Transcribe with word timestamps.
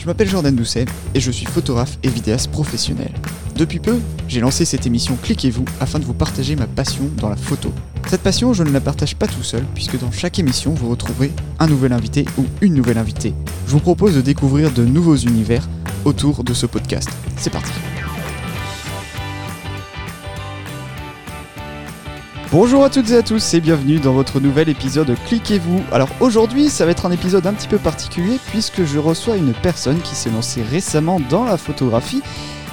Je 0.00 0.06
m'appelle 0.06 0.30
Jordan 0.30 0.56
Doucet 0.56 0.86
et 1.14 1.20
je 1.20 1.30
suis 1.30 1.44
photographe 1.44 1.98
et 2.02 2.08
vidéaste 2.08 2.50
professionnel. 2.50 3.12
Depuis 3.54 3.80
peu, 3.80 3.98
j'ai 4.28 4.40
lancé 4.40 4.64
cette 4.64 4.86
émission 4.86 5.18
Cliquez-vous 5.22 5.66
afin 5.78 5.98
de 5.98 6.06
vous 6.06 6.14
partager 6.14 6.56
ma 6.56 6.66
passion 6.66 7.10
dans 7.18 7.28
la 7.28 7.36
photo. 7.36 7.70
Cette 8.08 8.22
passion, 8.22 8.54
je 8.54 8.62
ne 8.62 8.70
la 8.70 8.80
partage 8.80 9.14
pas 9.14 9.26
tout 9.26 9.42
seul 9.42 9.62
puisque 9.74 10.00
dans 10.00 10.10
chaque 10.10 10.38
émission, 10.38 10.72
vous 10.72 10.88
retrouverez 10.88 11.30
un 11.58 11.66
nouvel 11.66 11.92
invité 11.92 12.24
ou 12.38 12.46
une 12.62 12.72
nouvelle 12.72 12.96
invitée. 12.96 13.34
Je 13.66 13.72
vous 13.72 13.80
propose 13.80 14.16
de 14.16 14.22
découvrir 14.22 14.70
de 14.70 14.86
nouveaux 14.86 15.16
univers 15.16 15.68
autour 16.06 16.44
de 16.44 16.54
ce 16.54 16.64
podcast. 16.64 17.10
C'est 17.36 17.50
parti 17.50 17.70
Bonjour 22.52 22.84
à 22.84 22.90
toutes 22.90 23.10
et 23.10 23.16
à 23.16 23.22
tous 23.22 23.54
et 23.54 23.60
bienvenue 23.60 24.00
dans 24.00 24.12
votre 24.12 24.40
nouvel 24.40 24.68
épisode 24.68 25.14
Cliquez-vous. 25.28 25.82
Alors 25.92 26.08
aujourd'hui 26.18 26.68
ça 26.68 26.84
va 26.84 26.90
être 26.90 27.06
un 27.06 27.12
épisode 27.12 27.46
un 27.46 27.52
petit 27.52 27.68
peu 27.68 27.78
particulier 27.78 28.38
puisque 28.48 28.84
je 28.84 28.98
reçois 28.98 29.36
une 29.36 29.52
personne 29.52 30.00
qui 30.00 30.14
s'est 30.16 30.30
lancée 30.30 30.62
récemment 30.62 31.20
dans 31.30 31.44
la 31.44 31.56
photographie 31.56 32.22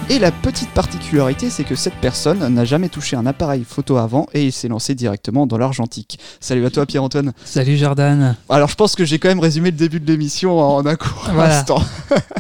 et 0.10 0.18
la 0.18 0.32
petite 0.32 0.70
particularité 0.72 1.52
c'est 1.52 1.64
que 1.64 1.76
cette 1.76 1.94
personne 1.96 2.48
n'a 2.52 2.66
jamais 2.66 2.90
touché 2.90 3.16
un 3.16 3.28
appareil 3.28 3.64
photo 3.70 3.98
avant 3.98 4.26
et 4.34 4.46
il 4.46 4.52
s'est 4.52 4.68
lancé 4.68 4.96
directement 4.96 5.46
dans 5.46 5.60
l'argentique. 5.60 6.18
Salut 6.40 6.66
à 6.66 6.72
toi 6.72 6.88
Pierre-Antoine. 6.88 7.34
Salut 7.46 7.78
Jordan. 7.78 8.36
Alors 8.50 8.70
je 8.70 8.76
pense 8.76 8.96
que 8.96 9.06
j'ai 9.06 9.20
quand 9.20 9.30
même 9.30 9.40
résumé 9.40 9.70
le 9.70 9.78
début 9.78 10.00
de 10.00 10.12
l'émission 10.12 10.58
en 10.60 10.84
un 10.88 10.96
court 10.96 11.30
Voilà. 11.34 11.60
instant. 11.60 11.84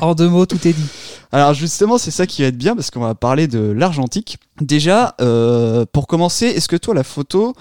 En 0.01 0.15
deux 0.15 0.29
mots, 0.29 0.47
tout 0.47 0.67
est 0.67 0.73
dit. 0.73 0.89
Alors 1.31 1.53
justement, 1.53 1.97
c'est 1.97 2.11
ça 2.11 2.25
qui 2.25 2.41
va 2.41 2.47
être 2.47 2.57
bien 2.57 2.75
parce 2.75 2.89
qu'on 2.89 3.01
va 3.01 3.15
parler 3.15 3.47
de 3.47 3.59
l'argentique. 3.59 4.37
Déjà, 4.61 5.15
euh, 5.19 5.85
pour 5.91 6.07
commencer, 6.07 6.45
est-ce 6.45 6.69
que 6.69 6.77
toi, 6.77 6.93
la 6.93 7.03
photo, 7.03 7.53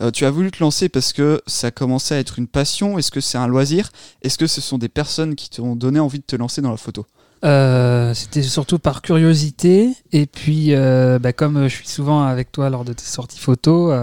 euh, 0.00 0.10
tu 0.10 0.24
as 0.24 0.30
voulu 0.30 0.50
te 0.50 0.62
lancer 0.62 0.88
parce 0.88 1.12
que 1.12 1.42
ça 1.46 1.70
commençait 1.70 2.14
à 2.14 2.18
être 2.18 2.38
une 2.38 2.46
passion? 2.46 2.98
Est-ce 2.98 3.10
que 3.10 3.20
c'est 3.20 3.38
un 3.38 3.46
loisir? 3.46 3.90
Est-ce 4.22 4.38
que 4.38 4.46
ce 4.46 4.60
sont 4.60 4.78
des 4.78 4.88
personnes 4.88 5.34
qui 5.34 5.50
t'ont 5.50 5.76
donné 5.76 6.00
envie 6.00 6.18
de 6.18 6.24
te 6.24 6.36
lancer 6.36 6.62
dans 6.62 6.70
la 6.70 6.78
photo? 6.78 7.06
Euh, 7.44 8.14
C'était 8.14 8.42
surtout 8.42 8.78
par 8.78 9.02
curiosité. 9.02 9.94
Et 10.12 10.26
puis, 10.26 10.72
bah, 10.74 11.32
comme 11.34 11.68
je 11.68 11.74
suis 11.74 11.88
souvent 11.88 12.22
avec 12.22 12.50
toi 12.52 12.70
lors 12.70 12.84
de 12.84 12.94
tes 12.94 13.04
sorties 13.04 13.38
photos, 13.40 13.94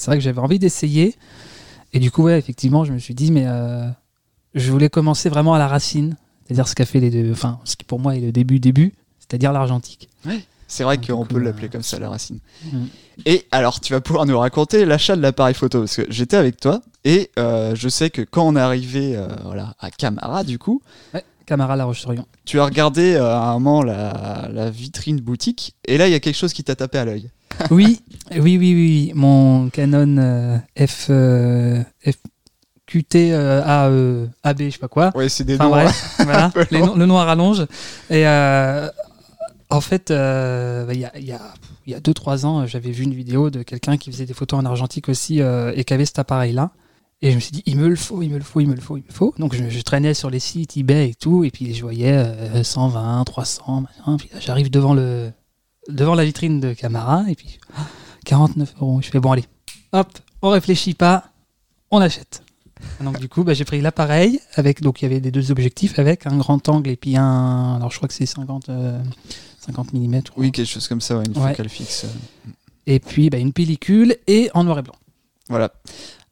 c'est 0.00 0.06
vrai 0.06 0.16
que 0.16 0.24
j'avais 0.24 0.40
envie 0.40 0.58
d'essayer. 0.58 1.14
Et 1.92 2.00
du 2.00 2.10
coup, 2.10 2.24
ouais, 2.24 2.38
effectivement, 2.38 2.84
je 2.84 2.92
me 2.92 2.98
suis 2.98 3.14
dit, 3.14 3.30
mais 3.30 3.46
je 4.54 4.70
voulais 4.72 4.88
commencer 4.88 5.28
vraiment 5.28 5.54
à 5.54 5.58
la 5.58 5.68
racine. 5.68 6.16
C'est-à-dire 6.46 6.68
ce 6.68 6.74
qu'a 6.74 6.84
fait 6.86 7.00
les 7.00 7.10
deux, 7.10 7.32
enfin, 7.32 7.58
ce 7.64 7.76
qui 7.76 7.84
pour 7.84 7.98
moi 7.98 8.16
est 8.16 8.20
le 8.20 8.32
début, 8.32 8.60
début, 8.60 8.94
c'est-à-dire 9.18 9.52
l'argentique. 9.52 10.08
C'est 10.66 10.84
vrai 10.84 10.98
qu'on 10.98 11.24
peut 11.24 11.36
euh, 11.36 11.44
l'appeler 11.44 11.68
comme 11.68 11.82
ça, 11.82 11.98
la 11.98 12.08
racine. 12.08 12.38
Mm. 12.64 12.84
Et 13.26 13.46
alors, 13.50 13.80
tu 13.80 13.92
vas 13.92 14.00
pouvoir 14.00 14.26
nous 14.26 14.38
raconter 14.38 14.84
l'achat 14.84 15.14
de 15.14 15.22
l'appareil 15.22 15.54
photo 15.54 15.80
parce 15.80 15.96
que 15.96 16.02
j'étais 16.08 16.36
avec 16.36 16.58
toi 16.58 16.82
et 17.04 17.30
euh, 17.38 17.74
je 17.74 17.88
sais 17.88 18.10
que 18.10 18.22
quand 18.22 18.46
on 18.46 18.56
est 18.56 18.60
arrivé 18.60 19.16
euh, 19.16 19.28
voilà, 19.44 19.74
à 19.78 19.90
Camara, 19.90 20.42
du 20.42 20.58
coup, 20.58 20.82
Camara 21.46 21.76
La 21.76 21.84
Roche-sur-Yon. 21.84 22.24
tu 22.44 22.58
as 22.58 22.64
regardé 22.64 23.14
euh, 23.14 23.36
à 23.36 23.48
un 23.48 23.52
moment 23.54 23.82
la, 23.82 24.48
la 24.52 24.70
vitrine 24.70 25.20
boutique 25.20 25.74
et 25.86 25.98
là, 25.98 26.08
il 26.08 26.12
y 26.12 26.14
a 26.14 26.20
quelque 26.20 26.36
chose 26.36 26.52
qui 26.52 26.64
t'a 26.64 26.74
tapé 26.74 26.98
à 26.98 27.04
l'œil. 27.04 27.30
oui, 27.70 28.00
oui, 28.32 28.58
oui, 28.58 28.74
oui, 28.74 29.12
mon 29.14 29.68
Canon 29.68 30.16
euh, 30.18 30.58
F, 30.86 31.10
euh, 32.86 33.00
FQT 33.00 33.32
euh, 33.32 34.24
AE, 34.24 34.28
AB, 34.42 34.58
je 34.62 34.70
sais 34.70 34.78
pas 34.78 34.88
quoi. 34.88 35.10
Ouais, 35.14 35.28
c'est 35.28 35.44
des 35.44 35.54
Enfin 35.56 35.68
noms, 35.68 35.74
hein. 35.76 35.90
voilà, 36.20 36.52
les 36.70 36.78
le 36.80 37.06
noir 37.06 37.26
rallonge. 37.26 37.62
Et 38.10 38.26
euh, 38.26 38.88
en 39.70 39.80
fait, 39.80 40.10
euh, 40.10 40.84
bah, 40.86 40.94
il 40.94 41.00
y 41.00 41.04
a- 41.04 41.18
y 41.18 41.32
a 41.32 41.40
il 41.86 41.92
y 41.92 41.94
a 41.94 42.00
2-3 42.00 42.46
ans, 42.46 42.66
j'avais 42.66 42.90
vu 42.92 43.04
une 43.04 43.12
vidéo 43.12 43.50
de 43.50 43.62
quelqu'un 43.62 43.98
qui 43.98 44.10
faisait 44.10 44.24
des 44.24 44.32
photos 44.32 44.58
en 44.58 44.64
argentique 44.64 45.10
aussi 45.10 45.42
euh, 45.42 45.70
et 45.76 45.84
qui 45.84 45.92
avait 45.92 46.06
cet 46.06 46.18
appareil-là. 46.18 46.70
Et 47.20 47.30
je 47.30 47.34
me 47.36 47.40
suis 47.40 47.52
dit, 47.52 47.62
il 47.66 47.76
me 47.76 47.88
le 47.88 47.96
faut, 47.96 48.22
il 48.22 48.30
me 48.30 48.38
le 48.38 48.42
faut, 48.42 48.60
il 48.60 48.68
me 48.68 48.74
le 48.74 48.80
faut, 48.80 48.96
il 48.96 49.02
me 49.02 49.08
le 49.08 49.12
faut. 49.12 49.34
Donc 49.38 49.54
je, 49.54 49.68
je 49.68 49.80
traînais 49.82 50.14
sur 50.14 50.30
les 50.30 50.40
sites 50.40 50.78
eBay 50.78 51.10
et 51.10 51.14
tout, 51.14 51.44
et 51.44 51.50
puis 51.50 51.74
je 51.74 51.82
voyais 51.82 52.12
euh, 52.12 52.62
120, 52.64 53.24
300, 53.24 53.82
machin. 53.82 54.16
Puis 54.16 54.30
j'arrive 54.40 54.70
devant, 54.70 54.94
le, 54.94 55.30
devant 55.90 56.14
la 56.14 56.24
vitrine 56.24 56.58
de 56.58 56.72
Camara, 56.72 57.24
et 57.28 57.34
puis 57.34 57.58
ah, 57.76 57.82
49 58.24 58.74
euros. 58.80 59.00
Je 59.02 59.10
fais, 59.10 59.20
bon, 59.20 59.32
allez, 59.32 59.44
hop, 59.92 60.08
on 60.40 60.48
réfléchit 60.48 60.94
pas, 60.94 61.24
on 61.90 61.98
achète. 62.00 62.42
Donc 63.02 63.18
du 63.18 63.28
coup, 63.28 63.44
bah, 63.44 63.54
j'ai 63.54 63.64
pris 63.64 63.80
l'appareil 63.80 64.40
avec 64.54 64.80
donc 64.80 65.02
il 65.02 65.04
y 65.04 65.06
avait 65.06 65.20
des 65.20 65.30
deux 65.30 65.50
objectifs 65.50 65.98
avec 65.98 66.26
un 66.26 66.36
grand 66.36 66.68
angle 66.68 66.90
et 66.90 66.96
puis 66.96 67.16
un 67.16 67.76
alors 67.76 67.90
je 67.90 67.96
crois 67.96 68.08
que 68.08 68.14
c'est 68.14 68.26
50 68.26 68.68
euh, 68.68 68.98
50 69.66 69.92
mm 69.94 70.20
Oui, 70.36 70.52
quelque 70.52 70.66
chose 70.68 70.86
comme 70.88 71.00
ça, 71.00 71.16
ouais, 71.18 71.24
une 71.26 71.36
Ouais. 71.42 71.50
focale 71.50 71.68
fixe. 71.68 72.04
euh. 72.04 72.50
et 72.86 73.00
puis 73.00 73.30
bah, 73.30 73.38
une 73.38 73.52
pellicule 73.52 74.16
et 74.26 74.50
en 74.54 74.64
noir 74.64 74.78
et 74.78 74.82
blanc. 74.82 74.94
Voilà. 75.48 75.70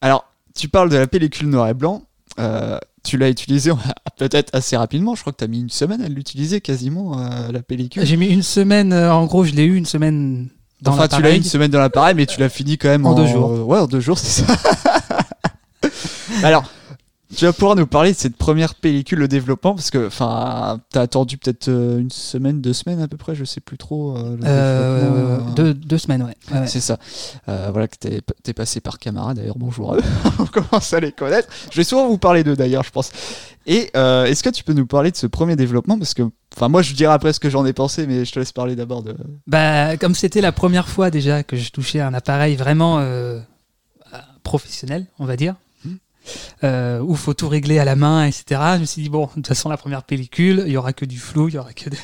Alors, 0.00 0.24
tu 0.54 0.68
parles 0.68 0.88
de 0.90 0.96
la 0.96 1.06
pellicule 1.06 1.48
noir 1.48 1.68
et 1.68 1.74
blanc. 1.74 2.02
euh, 2.38 2.78
tu 3.04 3.16
l'as 3.18 3.28
utilisée 3.30 3.72
peut-être 4.16 4.54
assez 4.54 4.76
rapidement. 4.76 5.14
Je 5.16 5.22
crois 5.22 5.32
que 5.32 5.38
tu 5.38 5.44
as 5.44 5.48
mis 5.48 5.58
une 5.60 5.70
semaine 5.70 6.02
à 6.02 6.08
l'utiliser 6.08 6.60
quasiment, 6.60 7.18
euh, 7.18 7.50
la 7.50 7.60
pellicule. 7.62 8.06
J'ai 8.06 8.16
mis 8.16 8.28
une 8.28 8.42
semaine 8.44 8.92
euh, 8.92 9.12
en 9.12 9.26
gros, 9.26 9.44
je 9.44 9.52
l'ai 9.52 9.64
eu 9.64 9.74
une 9.76 9.86
semaine 9.86 10.48
dans 10.82 10.92
enfin, 10.92 11.08
tu 11.08 11.20
l'as 11.22 11.32
eu 11.32 11.36
une 11.36 11.42
semaine 11.42 11.70
dans 11.70 11.80
l'appareil, 11.80 12.14
mais 12.14 12.26
tu 12.26 12.38
l'as 12.40 12.48
fini 12.48 12.78
quand 12.78 12.88
même 12.88 13.04
En 13.06 13.14
deux 13.14 13.26
jours. 13.26 13.66
Ouais, 13.68 13.78
en 13.78 13.86
deux 13.86 14.00
jours, 14.00 14.18
c'est 14.18 14.44
ça. 14.44 14.56
Alors, 16.42 16.64
tu 17.34 17.46
vas 17.46 17.52
pouvoir 17.54 17.76
nous 17.76 17.86
parler 17.86 18.12
de 18.12 18.16
cette 18.18 18.36
première 18.36 18.74
pellicule, 18.74 19.18
le 19.18 19.26
développement, 19.28 19.74
parce 19.74 19.90
que, 19.90 20.06
enfin, 20.06 20.80
t'as 20.90 21.00
attendu 21.00 21.38
peut-être 21.38 21.68
euh, 21.68 21.98
une 21.98 22.10
semaine, 22.10 22.60
deux 22.60 22.74
semaines 22.74 23.00
à 23.00 23.08
peu 23.08 23.16
près, 23.16 23.34
je 23.34 23.44
sais 23.44 23.60
plus 23.60 23.78
trop. 23.78 24.16
euh, 24.18 24.36
le 24.36 24.42
Euh, 24.44 24.48
euh, 24.48 25.38
deux, 25.56 25.72
deux 25.72 25.96
semaines, 25.96 26.22
ouais. 26.24 26.36
Ouais, 26.52 26.60
ouais. 26.60 26.66
C'est 26.66 26.80
ça. 26.80 26.98
Euh, 27.48 27.70
voilà 27.72 27.88
que 27.88 27.96
t'es 27.96 28.20
es 28.46 28.52
passé 28.52 28.80
par 28.82 28.98
Camara 28.98 29.32
d'ailleurs. 29.32 29.56
Bonjour 29.56 29.94
à 29.94 29.96
eux. 29.96 30.02
On 30.40 30.44
commence 30.44 30.92
à 30.92 31.00
les 31.00 31.12
connaître. 31.12 31.48
Je 31.70 31.76
vais 31.78 31.84
souvent 31.84 32.06
vous 32.06 32.18
parler 32.18 32.44
d'eux 32.44 32.54
d'ailleurs, 32.56 32.84
je 32.84 32.90
pense. 32.90 33.10
Et 33.64 33.90
est-ce 33.96 34.42
que 34.42 34.50
tu 34.50 34.62
peux 34.62 34.74
nous 34.74 34.86
parler 34.86 35.10
de 35.10 35.16
ce 35.16 35.26
premier 35.26 35.56
développement? 35.56 35.96
Parce 35.96 36.12
que, 36.14 36.24
enfin, 36.54 36.68
moi 36.68 36.82
je 36.82 36.92
dirais 36.94 37.14
après 37.14 37.32
ce 37.32 37.40
que 37.40 37.48
j'en 37.48 37.64
ai 37.64 37.72
pensé, 37.72 38.06
mais 38.06 38.24
je 38.26 38.32
te 38.32 38.40
laisse 38.40 38.52
parler 38.52 38.74
d'abord 38.76 39.02
de. 39.02 39.16
Bah, 39.46 39.96
comme 39.96 40.14
c'était 40.16 40.40
la 40.42 40.52
première 40.52 40.88
fois 40.88 41.10
déjà 41.10 41.44
que 41.44 41.56
je 41.56 41.70
touchais 41.70 42.00
un 42.00 42.12
appareil 42.12 42.56
vraiment 42.56 42.98
euh, 42.98 43.38
professionnel, 44.42 45.06
on 45.18 45.24
va 45.24 45.36
dire. 45.36 45.54
Euh, 46.64 47.00
où 47.00 47.14
faut 47.14 47.34
tout 47.34 47.48
régler 47.48 47.78
à 47.78 47.84
la 47.84 47.96
main, 47.96 48.24
etc. 48.24 48.60
Je 48.74 48.80
me 48.80 48.84
suis 48.84 49.02
dit 49.02 49.08
bon, 49.08 49.26
de 49.26 49.32
toute 49.34 49.46
façon 49.46 49.68
la 49.68 49.76
première 49.76 50.02
pellicule, 50.02 50.64
il 50.66 50.72
y 50.72 50.76
aura 50.76 50.92
que 50.92 51.04
du 51.04 51.18
flou, 51.18 51.48
il 51.48 51.54
y 51.54 51.58
aura 51.58 51.72
que 51.72 51.90
des... 51.90 51.98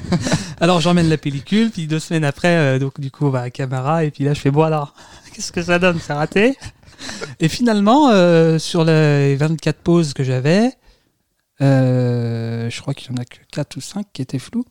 alors 0.60 0.80
j'emmène 0.80 1.08
la 1.08 1.18
pellicule, 1.18 1.70
puis 1.70 1.86
deux 1.86 1.98
semaines 1.98 2.24
après, 2.24 2.56
euh, 2.56 2.78
donc 2.78 3.00
du 3.00 3.10
coup, 3.10 3.26
on 3.26 3.30
va 3.30 3.42
à 3.42 3.50
Camara, 3.50 4.04
et 4.04 4.10
puis 4.10 4.24
là 4.24 4.34
je 4.34 4.40
fais 4.40 4.50
bon 4.50 4.62
alors, 4.62 4.94
qu'est-ce 5.32 5.52
que 5.52 5.62
ça 5.62 5.78
donne, 5.78 5.98
c'est 6.00 6.12
raté? 6.12 6.56
Et 7.40 7.48
finalement, 7.48 8.10
euh, 8.10 8.58
sur 8.58 8.84
les 8.84 9.36
24 9.36 9.78
poses 9.78 10.14
que 10.14 10.22
j'avais, 10.22 10.72
euh, 11.60 12.68
je 12.70 12.80
crois 12.80 12.94
qu'il 12.94 13.10
y 13.10 13.14
en 13.14 13.20
a 13.20 13.24
que 13.24 13.38
4 13.52 13.76
ou 13.76 13.80
5 13.80 14.06
qui 14.12 14.22
étaient 14.22 14.38
flous. 14.38 14.64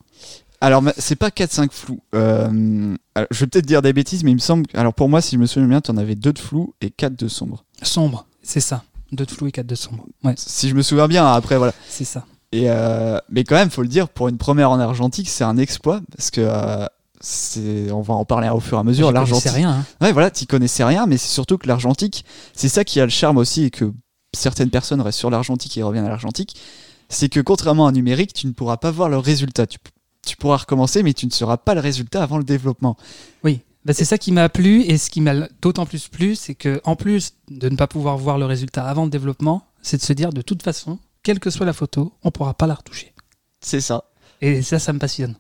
Alors, 0.62 0.82
c'est 0.98 1.18
pas 1.18 1.30
4-5 1.30 1.72
flous. 1.72 2.00
Euh, 2.16 2.96
alors, 3.16 3.28
je 3.32 3.40
vais 3.42 3.48
peut-être 3.48 3.66
dire 3.66 3.82
des 3.82 3.92
bêtises, 3.92 4.24
mais 4.24 4.32
il 4.32 4.36
me 4.36 4.40
semble. 4.40 4.66
Alors, 4.74 4.94
pour 4.94 5.10
moi, 5.10 5.22
si 5.22 5.36
je 5.36 5.42
me 5.42 5.46
souviens 5.46 5.68
bien, 5.68 5.82
tu 5.82 5.92
en 5.92 5.98
avais 5.98 6.16
2 6.16 6.34
de 6.34 6.40
flou 6.40 6.74
et 6.82 6.90
4 6.90 7.18
de 7.18 7.28
sombre. 7.28 7.66
Sombre, 7.82 8.28
c'est 8.44 8.60
ça. 8.60 8.84
Deux 9.12 9.26
de 9.26 9.32
flou 9.32 9.48
et 9.48 9.52
quatre 9.52 9.68
de 9.68 9.76
sombre. 9.76 10.06
Ouais, 10.24 10.34
Si 10.38 10.70
je 10.70 10.76
me 10.76 10.82
souviens 10.82 11.08
bien, 11.08 11.26
après, 11.32 11.58
voilà. 11.58 11.74
c'est 11.88 12.04
ça. 12.06 12.26
Et 12.52 12.66
euh, 12.70 13.18
mais 13.30 13.44
quand 13.44 13.56
même, 13.56 13.70
faut 13.72 13.82
le 13.82 13.88
dire, 13.88 14.10
pour 14.10 14.28
une 14.28 14.38
première 14.38 14.70
en 14.72 14.80
argentique, 14.80 15.28
c'est 15.30 15.44
un 15.44 15.58
exploit 15.58 16.02
parce 16.16 16.30
que 16.32 16.42
euh, 16.42 16.86
c'est, 17.20 17.92
on 17.92 18.02
va 18.02 18.14
en 18.16 18.26
parler 18.26 18.50
au 18.50 18.60
fur 18.60 18.78
et 18.78 18.82
à 18.82 18.84
mesure. 18.84 19.12
L'argentique, 19.12 19.52
rien. 19.52 19.72
hein. 19.72 19.86
ouais, 20.02 20.12
voilà, 20.12 20.30
t'y 20.30 20.46
connaissais 20.46 20.84
rien, 20.84 21.06
mais 21.08 21.18
c'est 21.18 21.30
surtout 21.34 21.58
que 21.58 21.68
l'argentique, 21.68 22.26
c'est 22.54 22.70
ça 22.70 22.84
qui 22.84 23.00
a 23.00 23.06
le 23.06 23.10
charme 23.12 23.38
aussi 23.38 23.64
et 23.64 23.70
que 23.72 23.92
certaines 24.36 24.70
personnes 24.70 25.02
restent 25.02 25.20
sur 25.20 25.30
l'argentique 25.30 25.78
et 25.78 25.84
reviennent 25.84 26.06
à 26.06 26.10
l'argentique, 26.10 26.56
c'est 27.10 27.30
que 27.30 27.40
contrairement 27.40 27.86
à 27.86 27.90
un 27.90 27.94
numérique, 27.94 28.34
tu 28.34 28.46
ne 28.48 28.52
pourras 28.52 28.78
pas 28.78 28.92
voir 28.92 29.10
le 29.10 29.18
résultat. 29.18 29.66
Tu, 29.68 29.78
tu 30.26 30.36
pourras 30.38 30.58
recommencer, 30.58 31.02
mais 31.04 31.14
tu 31.14 31.26
ne 31.26 31.32
sauras 31.32 31.58
pas 31.58 31.74
le 31.76 31.82
résultat 31.82 32.22
avant 32.24 32.38
le 32.38 32.44
développement. 32.44 32.98
Oui, 33.44 33.62
bah, 33.86 33.94
c'est 33.94 34.06
ça 34.06 34.18
qui 34.18 34.32
m'a 34.32 34.48
plu 34.50 34.82
et 34.84 34.98
ce 34.98 35.10
qui 35.10 35.22
m'a 35.22 35.48
d'autant 35.62 35.86
plus 35.86 36.08
plu, 36.08 36.36
c'est 36.36 36.56
que 36.56 36.82
en 36.86 36.96
plus 36.96 37.34
de 37.50 37.70
ne 37.70 37.76
pas 37.76 37.88
pouvoir 37.88 38.18
voir 38.18 38.38
le 38.38 38.46
résultat 38.46 38.86
avant 38.86 39.04
le 39.04 39.10
développement, 39.10 39.68
c'est 39.82 39.98
de 39.98 40.04
se 40.04 40.14
dire 40.14 40.32
de 40.32 40.42
toute 40.42 40.64
façon, 40.64 41.00
quelle 41.22 41.40
que 41.40 41.50
soit 41.50 41.66
la 41.66 41.74
photo, 41.74 42.14
on 42.24 42.32
pourra 42.32 42.54
pas 42.54 42.68
la 42.68 42.76
retoucher. 42.76 43.14
C'est 43.62 43.82
ça. 43.82 44.06
Et 44.42 44.62
ça, 44.62 44.78
ça 44.78 44.92
me 44.92 45.00
passionne. 45.00 45.36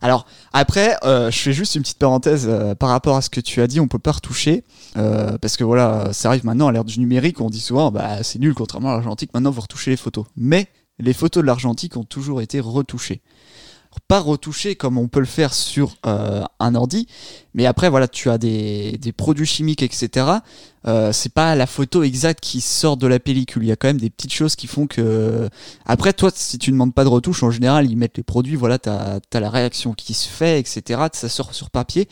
Alors 0.00 0.26
après, 0.54 0.96
euh, 1.04 1.30
je 1.30 1.38
fais 1.38 1.52
juste 1.52 1.74
une 1.74 1.82
petite 1.82 1.98
parenthèse 1.98 2.46
euh, 2.48 2.74
par 2.74 2.88
rapport 2.88 3.16
à 3.16 3.20
ce 3.20 3.28
que 3.28 3.40
tu 3.40 3.60
as 3.60 3.66
dit, 3.66 3.78
on 3.78 3.88
peut 3.88 3.98
pas 3.98 4.12
retoucher 4.12 4.64
euh, 4.96 5.36
parce 5.36 5.58
que 5.58 5.64
voilà, 5.64 6.14
ça 6.14 6.28
arrive 6.28 6.46
maintenant 6.46 6.68
à 6.68 6.72
l'ère 6.72 6.84
du 6.84 6.98
numérique, 6.98 7.42
on 7.42 7.50
dit 7.50 7.60
souvent 7.60 7.90
bah 7.90 8.22
c'est 8.22 8.38
nul 8.38 8.54
contrairement 8.54 8.90
à 8.90 8.94
l'argentique, 8.94 9.34
maintenant 9.34 9.50
vous 9.50 9.60
retouchez 9.60 9.90
les 9.90 9.98
photos. 9.98 10.24
Mais 10.36 10.68
les 10.98 11.12
photos 11.12 11.42
de 11.42 11.46
l'argentique 11.46 11.96
ont 11.96 12.04
toujours 12.04 12.40
été 12.40 12.58
retouchées. 12.58 13.20
Pas 14.06 14.20
retouchées 14.20 14.74
comme 14.76 14.96
on 14.96 15.08
peut 15.08 15.20
le 15.20 15.26
faire 15.26 15.52
sur 15.52 15.96
euh, 16.06 16.44
un 16.60 16.74
ordi, 16.74 17.08
Mais 17.54 17.66
après, 17.66 17.88
voilà, 17.90 18.08
tu 18.08 18.30
as 18.30 18.38
des 18.38 19.14
produits 19.16 19.46
chimiques, 19.46 19.82
etc. 19.82 20.40
Euh, 20.88 21.12
c'est 21.12 21.32
pas 21.32 21.54
la 21.54 21.66
photo 21.66 22.02
exacte 22.02 22.40
qui 22.40 22.60
sort 22.60 22.96
de 22.96 23.06
la 23.06 23.20
pellicule. 23.20 23.62
Il 23.62 23.68
y 23.68 23.72
a 23.72 23.76
quand 23.76 23.88
même 23.88 23.98
des 24.00 24.10
petites 24.10 24.32
choses 24.32 24.56
qui 24.56 24.66
font 24.66 24.86
que. 24.86 25.48
Après, 25.86 26.12
toi, 26.12 26.30
si 26.34 26.58
tu 26.58 26.70
ne 26.70 26.74
demandes 26.76 26.94
pas 26.94 27.04
de 27.04 27.08
retouche, 27.10 27.42
en 27.42 27.50
général, 27.50 27.90
ils 27.90 27.96
mettent 27.96 28.16
les 28.16 28.22
produits, 28.22 28.56
voilà, 28.56 28.78
tu 28.78 28.88
as, 28.88 29.20
la 29.34 29.50
réaction 29.50 29.92
qui 29.92 30.14
se 30.14 30.28
fait, 30.28 30.58
etc. 30.58 31.02
Ça 31.12 31.28
sort 31.28 31.52
sur 31.54 31.70
papier. 31.70 32.08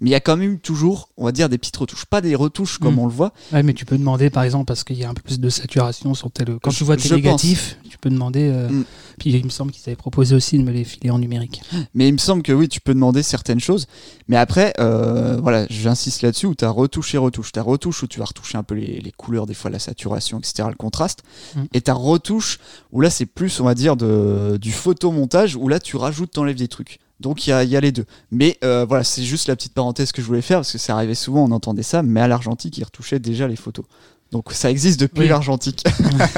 Mais 0.00 0.10
il 0.10 0.12
y 0.12 0.16
a 0.16 0.20
quand 0.20 0.36
même 0.36 0.58
toujours, 0.60 1.10
on 1.18 1.24
va 1.26 1.32
dire, 1.32 1.48
des 1.50 1.58
petites 1.58 1.76
retouches. 1.76 2.06
Pas 2.06 2.20
des 2.22 2.34
retouches 2.34 2.78
comme 2.78 2.94
Mm. 2.94 2.98
on 3.00 3.06
le 3.06 3.12
voit. 3.12 3.32
Ouais, 3.52 3.62
mais 3.62 3.74
tu 3.74 3.84
peux 3.84 3.98
demander, 3.98 4.30
par 4.30 4.44
exemple, 4.44 4.64
parce 4.66 4.82
qu'il 4.84 4.96
y 4.96 5.04
a 5.04 5.10
un 5.10 5.14
peu 5.14 5.20
plus 5.22 5.40
de 5.40 5.48
saturation 5.50 6.14
sur 6.14 6.30
tel. 6.30 6.56
Quand 6.62 6.70
Je- 6.70 6.78
tu 6.78 6.84
vois 6.84 6.96
tes 6.96 7.10
négatifs, 7.14 7.76
tu 7.88 7.98
peux 7.98 8.08
demander. 8.10 8.48
euh, 8.50 8.68
Mm. 8.68 8.84
Puis 9.18 9.30
il 9.32 9.44
me 9.44 9.50
semble 9.50 9.72
qu'ils 9.72 9.82
avaient 9.86 9.96
proposé 9.96 10.34
aussi 10.34 10.56
de 10.56 10.62
me 10.62 10.70
les 10.70 10.84
filer 10.84 11.10
en 11.10 11.18
numérique. 11.18 11.60
Mais 11.94 12.08
il 12.08 12.12
me 12.12 12.18
semble 12.18 12.42
que 12.42 12.52
oui, 12.52 12.68
tu 12.68 12.80
peux 12.80 12.94
demander 12.94 13.22
certaines 13.22 13.60
choses. 13.60 13.86
Mais 14.28 14.36
après, 14.36 14.72
euh, 14.80 15.38
voilà, 15.42 15.66
j'insiste 15.68 16.22
là-dessus 16.22 16.46
où 16.46 16.54
tu 16.54 16.64
as 16.64 16.70
retouché, 16.70 17.18
retouche. 17.18 17.52
Tu 17.52 17.58
as 17.58 17.62
retouche 17.62 18.02
où 18.02 18.06
tu 18.06 18.19
vas 18.20 18.26
retoucher 18.26 18.56
un 18.56 18.62
peu 18.62 18.74
les, 18.74 19.00
les 19.00 19.12
couleurs, 19.12 19.46
des 19.46 19.54
fois 19.54 19.70
la 19.70 19.78
saturation, 19.78 20.38
etc., 20.38 20.68
le 20.68 20.74
contraste. 20.74 21.22
Mm. 21.54 21.62
Et 21.74 21.80
tu 21.80 21.90
as 21.90 21.94
retouche 21.94 22.58
où 22.92 23.00
là, 23.00 23.10
c'est 23.10 23.26
plus, 23.26 23.60
on 23.60 23.64
va 23.64 23.74
dire, 23.74 23.96
de, 23.96 24.58
du 24.60 24.72
photomontage 24.72 25.56
où 25.56 25.68
là, 25.68 25.80
tu 25.80 25.96
rajoutes, 25.96 26.32
t'enlèves 26.32 26.56
des 26.56 26.68
trucs. 26.68 26.98
Donc 27.20 27.46
il 27.46 27.50
y 27.50 27.52
a, 27.52 27.64
il 27.64 27.70
y 27.70 27.76
a 27.76 27.80
les 27.80 27.92
deux. 27.92 28.06
Mais 28.30 28.58
euh, 28.64 28.86
voilà, 28.88 29.04
c'est 29.04 29.22
juste 29.22 29.46
la 29.46 29.54
petite 29.54 29.74
parenthèse 29.74 30.10
que 30.10 30.22
je 30.22 30.26
voulais 30.26 30.40
faire 30.40 30.58
parce 30.58 30.72
que 30.72 30.78
ça 30.78 30.94
arrivait 30.94 31.14
souvent, 31.14 31.44
on 31.44 31.52
entendait 31.52 31.82
ça, 31.82 32.02
mais 32.02 32.20
à 32.20 32.28
l'argentique, 32.28 32.78
ils 32.78 32.84
retouchaient 32.84 33.18
déjà 33.18 33.46
les 33.46 33.56
photos. 33.56 33.84
Donc 34.32 34.52
ça 34.52 34.70
existe 34.70 35.00
depuis 35.00 35.22
Oui. 35.22 35.28
l'argentique. 35.28 35.82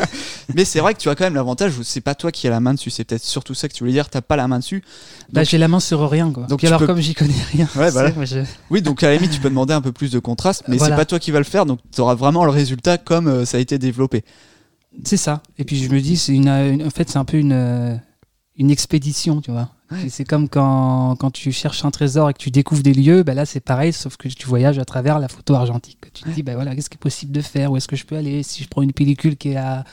mais 0.55 0.65
c'est 0.65 0.81
vrai 0.81 0.95
que 0.95 0.99
tu 0.99 1.09
as 1.11 1.15
quand 1.15 1.25
même 1.25 1.35
l'avantage 1.35 1.77
où 1.79 1.83
c'est 1.83 2.01
pas 2.01 2.15
toi 2.15 2.33
qui 2.33 2.47
as 2.47 2.51
la 2.51 2.61
main 2.61 2.73
dessus, 2.75 2.91
c'est 2.91 3.05
peut-être 3.05 3.23
surtout 3.25 3.55
ça 3.55 3.69
que 3.69 3.75
tu 3.75 3.81
voulais 3.85 3.93
dire, 3.93 4.09
t'as 4.09 4.23
pas 4.23 4.37
la 4.37 4.49
main 4.49 4.59
dessus. 4.61 4.83
Bah, 5.33 5.45
j'ai 5.45 5.59
la 5.59 5.69
main 5.69 5.81
sur 5.81 6.09
rien, 6.09 6.31
quoi. 6.31 6.45
Donc 6.47 6.59
Puis 6.61 6.69
alors, 6.69 6.81
peux- 6.81 6.87
comme 6.87 7.01
j'y 7.01 7.15
connais 7.15 7.35
rien. 7.53 7.69
Ouais, 7.77 7.91
moi, 8.17 8.25
je- 8.25 8.41
Oui, 8.71 8.81
donc 8.83 9.03
à 9.03 9.09
la 9.11 9.17
limite, 9.17 9.33
tu 9.33 9.41
peux 9.41 9.51
demander 9.51 9.75
un 9.75 9.83
peu 9.83 9.93
plus 9.93 10.11
de 10.11 10.19
contraste, 10.19 10.65
mais 10.69 10.77
Voilà. 10.79 10.95
c'est 10.97 11.01
pas 11.01 11.05
toi 11.05 11.19
qui 11.19 11.31
vas 11.31 11.39
le 11.39 11.45
faire, 11.45 11.67
donc 11.67 11.81
tu 11.95 12.01
auras 12.01 12.15
vraiment 12.15 12.45
le 12.45 12.51
résultat 12.51 12.97
comme 12.99 13.29
euh, 13.29 13.45
ça 13.45 13.59
a 13.59 13.61
été 13.61 13.79
développé. 13.79 14.25
C'est 15.05 15.17
ça. 15.17 15.43
Et 15.59 15.65
puis 15.65 15.83
je 15.83 15.91
me 15.91 16.01
dis, 16.01 16.17
c'est 16.17 16.33
une, 16.35 16.49
une- 16.49 16.87
en 16.87 16.91
fait, 16.91 17.09
c'est 17.11 17.19
un 17.19 17.25
peu 17.25 17.37
une, 17.39 17.53
euh, 17.53 17.95
une 18.57 18.71
expédition, 18.71 19.41
tu 19.43 19.51
vois. 19.51 19.69
Ouais. 19.93 20.09
C'est 20.09 20.25
comme 20.25 20.49
quand, 20.49 21.17
quand 21.17 21.31
tu 21.31 21.53
cherches 21.53 21.85
un 21.85 21.91
trésor 21.91 22.31
et 22.31 22.33
que 22.33 22.39
tu 22.39 22.51
découvres 22.51 22.83
des 22.83 22.95
lieux, 22.95 23.23
bah 23.23 23.35
là 23.35 23.47
c'est 23.47 23.61
pareil, 23.61 23.93
sauf 23.93 24.17
que 24.17 24.29
tu 24.29 24.47
voyages 24.47 24.79
à 24.79 24.85
travers 24.85 25.19
la 25.19 25.29
photo 25.29 25.55
argentique. 25.55 25.99
Tu 26.13 26.25
te 26.25 26.31
dis, 26.31 26.43
bah 26.43 26.55
voilà, 26.55 26.75
qu'est-ce 26.75 26.91
qui 26.91 26.97
est 26.97 26.99
possible 26.99 27.33
de 27.33 27.41
faire? 27.41 27.73
Où 27.73 27.77
est-ce 27.77 27.89
que 27.89 27.97
je 27.97 28.05
peux 28.05 28.17
aller? 28.17 28.43
Si 28.43 28.63
je 28.63 28.69
prends 28.69 28.83
une 28.83 28.93
pellicule 28.93 29.37
qui 29.37 29.51
est 29.51 29.57
à 29.57 29.85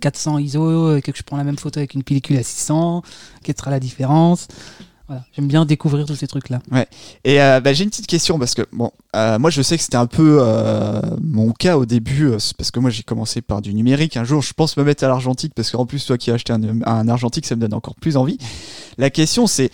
400 0.00 0.38
ISO 0.38 0.96
et 0.96 1.02
que 1.02 1.12
je 1.14 1.22
prends 1.22 1.36
la 1.36 1.44
même 1.44 1.58
photo 1.58 1.80
avec 1.80 1.94
une 1.94 2.02
pellicule 2.02 2.36
à 2.38 2.42
600, 2.42 3.02
quelle 3.42 3.56
sera 3.56 3.70
la 3.70 3.80
différence 3.80 4.48
voilà. 5.08 5.24
J'aime 5.36 5.46
bien 5.46 5.64
découvrir 5.64 6.04
tous 6.04 6.16
ces 6.16 6.26
trucs-là. 6.26 6.60
Et 7.24 7.40
euh, 7.40 7.60
bah, 7.60 7.72
j'ai 7.72 7.84
une 7.84 7.90
petite 7.90 8.08
question 8.08 8.40
parce 8.40 8.54
que 8.54 8.62
bon, 8.72 8.90
euh, 9.14 9.38
moi 9.38 9.50
je 9.50 9.62
sais 9.62 9.76
que 9.76 9.82
c'était 9.82 9.96
un 9.96 10.06
peu 10.06 10.38
euh, 10.40 11.00
mon 11.22 11.52
cas 11.52 11.76
au 11.76 11.86
début, 11.86 12.30
parce 12.30 12.72
que 12.72 12.80
moi 12.80 12.90
j'ai 12.90 13.04
commencé 13.04 13.40
par 13.40 13.62
du 13.62 13.72
numérique. 13.72 14.16
Un 14.16 14.24
jour, 14.24 14.42
je 14.42 14.52
pense 14.52 14.76
me 14.76 14.82
mettre 14.82 15.04
à 15.04 15.08
l'argentique 15.08 15.52
parce 15.54 15.70
qu'en 15.70 15.86
plus 15.86 16.04
toi 16.04 16.18
qui 16.18 16.32
as 16.32 16.34
acheté 16.34 16.52
un, 16.52 16.82
un 16.82 17.08
argentique, 17.08 17.46
ça 17.46 17.54
me 17.54 17.60
donne 17.60 17.74
encore 17.74 17.94
plus 17.94 18.16
envie. 18.16 18.38
La 18.98 19.10
question 19.10 19.46
c'est, 19.46 19.70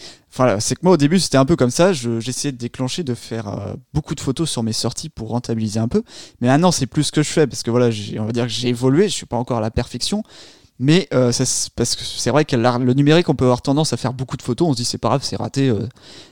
c'est 0.59 0.75
que 0.75 0.81
moi 0.83 0.95
au 0.95 0.97
début 0.97 1.21
c'était 1.21 1.37
un 1.39 1.45
peu 1.45 1.57
comme 1.57 1.71
ça. 1.71 1.93
je- 1.93 2.21
J'essayais 2.21 2.53
de 2.53 2.57
déclencher, 2.59 3.05
de 3.05 3.15
faire 3.15 3.49
euh, 3.49 3.75
beaucoup 3.95 4.15
de 4.15 4.21
photos 4.21 4.51
sur 4.51 4.63
mes 4.63 4.73
sorties 4.73 5.09
pour 5.09 5.29
rentabiliser 5.29 5.79
un 5.81 5.89
peu. 5.89 6.03
Mais 6.41 6.49
maintenant 6.49 6.73
c'est 6.73 6.87
plus 6.87 7.05
ce 7.05 7.13
que 7.13 7.23
je 7.23 7.31
fais 7.31 7.47
parce 7.47 7.63
que 7.63 7.71
voilà, 7.71 7.91
on 8.19 8.25
va 8.25 8.33
dire 8.33 8.45
que 8.45 8.51
j'ai 8.53 8.69
évolué. 8.69 9.05
Je 9.09 9.15
suis 9.15 9.27
pas 9.27 9.37
encore 9.37 9.59
à 9.59 9.61
la 9.61 9.71
perfection. 9.71 10.23
Mais 10.79 11.07
euh, 11.15 11.31
ça, 11.31 11.45
parce 11.77 11.95
que 11.95 12.03
c'est 12.05 12.31
vrai 12.31 12.45
que 12.45 12.57
le 12.57 12.93
numérique, 12.95 13.29
on 13.29 13.35
peut 13.35 13.45
avoir 13.45 13.63
tendance 13.63 13.93
à 13.93 13.97
faire 13.97 14.13
beaucoup 14.13 14.37
de 14.37 14.43
photos. 14.43 14.69
On 14.69 14.73
se 14.73 14.79
dit 14.79 14.85
c'est 14.85 14.99
pas 14.99 15.09
grave, 15.09 15.23
c'est 15.23 15.37
raté. 15.37 15.69
euh. 15.69 15.87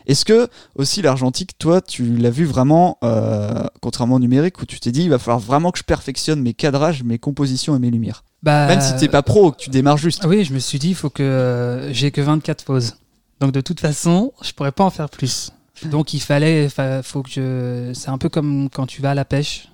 Est-ce 0.07 0.25
que 0.25 0.49
aussi 0.75 1.03
l'argentique, 1.03 1.57
toi, 1.59 1.81
tu 1.81 2.17
l'as 2.17 2.31
vu 2.31 2.45
vraiment, 2.47 2.99
euh, 3.05 3.65
contrairement 3.81 4.17
au 4.17 4.19
numérique, 4.19 4.61
où 4.61 4.67
tu 4.67 4.81
t'es 4.81 4.91
dit 4.91 5.03
il 5.05 5.11
va 5.11 5.19
falloir 5.19 5.39
vraiment 5.39 5.71
que 5.71 5.79
je 5.79 5.85
perfectionne 5.85 6.41
mes 6.41 6.55
cadrages, 6.55 7.03
mes 7.05 7.19
compositions 7.19 7.77
et 7.77 7.79
mes 7.79 7.91
lumières? 7.91 8.25
Bah, 8.43 8.67
Même 8.67 8.81
si 8.81 8.97
t'es 8.97 9.09
pas 9.09 9.23
pro, 9.23 9.53
que 9.53 9.59
tu 9.59 9.71
démarres 9.71 9.99
juste. 9.99 10.25
Oui, 10.25 10.45
je 10.45 10.53
me 10.55 10.59
suis 10.59 10.79
dit, 10.79 10.89
il 10.89 10.95
faut 10.95 11.11
que 11.11 11.89
j'ai 11.93 12.11
que 12.11 12.21
24 12.23 12.65
poses. 12.65 12.97
Donc 13.41 13.53
de 13.53 13.61
toute 13.61 13.81
façon, 13.81 14.33
je 14.43 14.53
pourrais 14.53 14.73
pas 14.73 14.85
en 14.85 14.91
faire 14.91 15.11
plus. 15.11 15.53
Donc 15.85 16.13
il 16.13 16.21
fallait, 16.21 16.69
fa- 16.69 17.03
faut 17.03 17.23
que 17.23 17.31
je. 17.31 17.93
C'est 17.95 18.09
un 18.09 18.19
peu 18.19 18.29
comme 18.29 18.69
quand 18.71 18.87
tu 18.87 19.01
vas 19.01 19.11
à 19.13 19.15
la 19.15 19.25
pêche. 19.25 19.69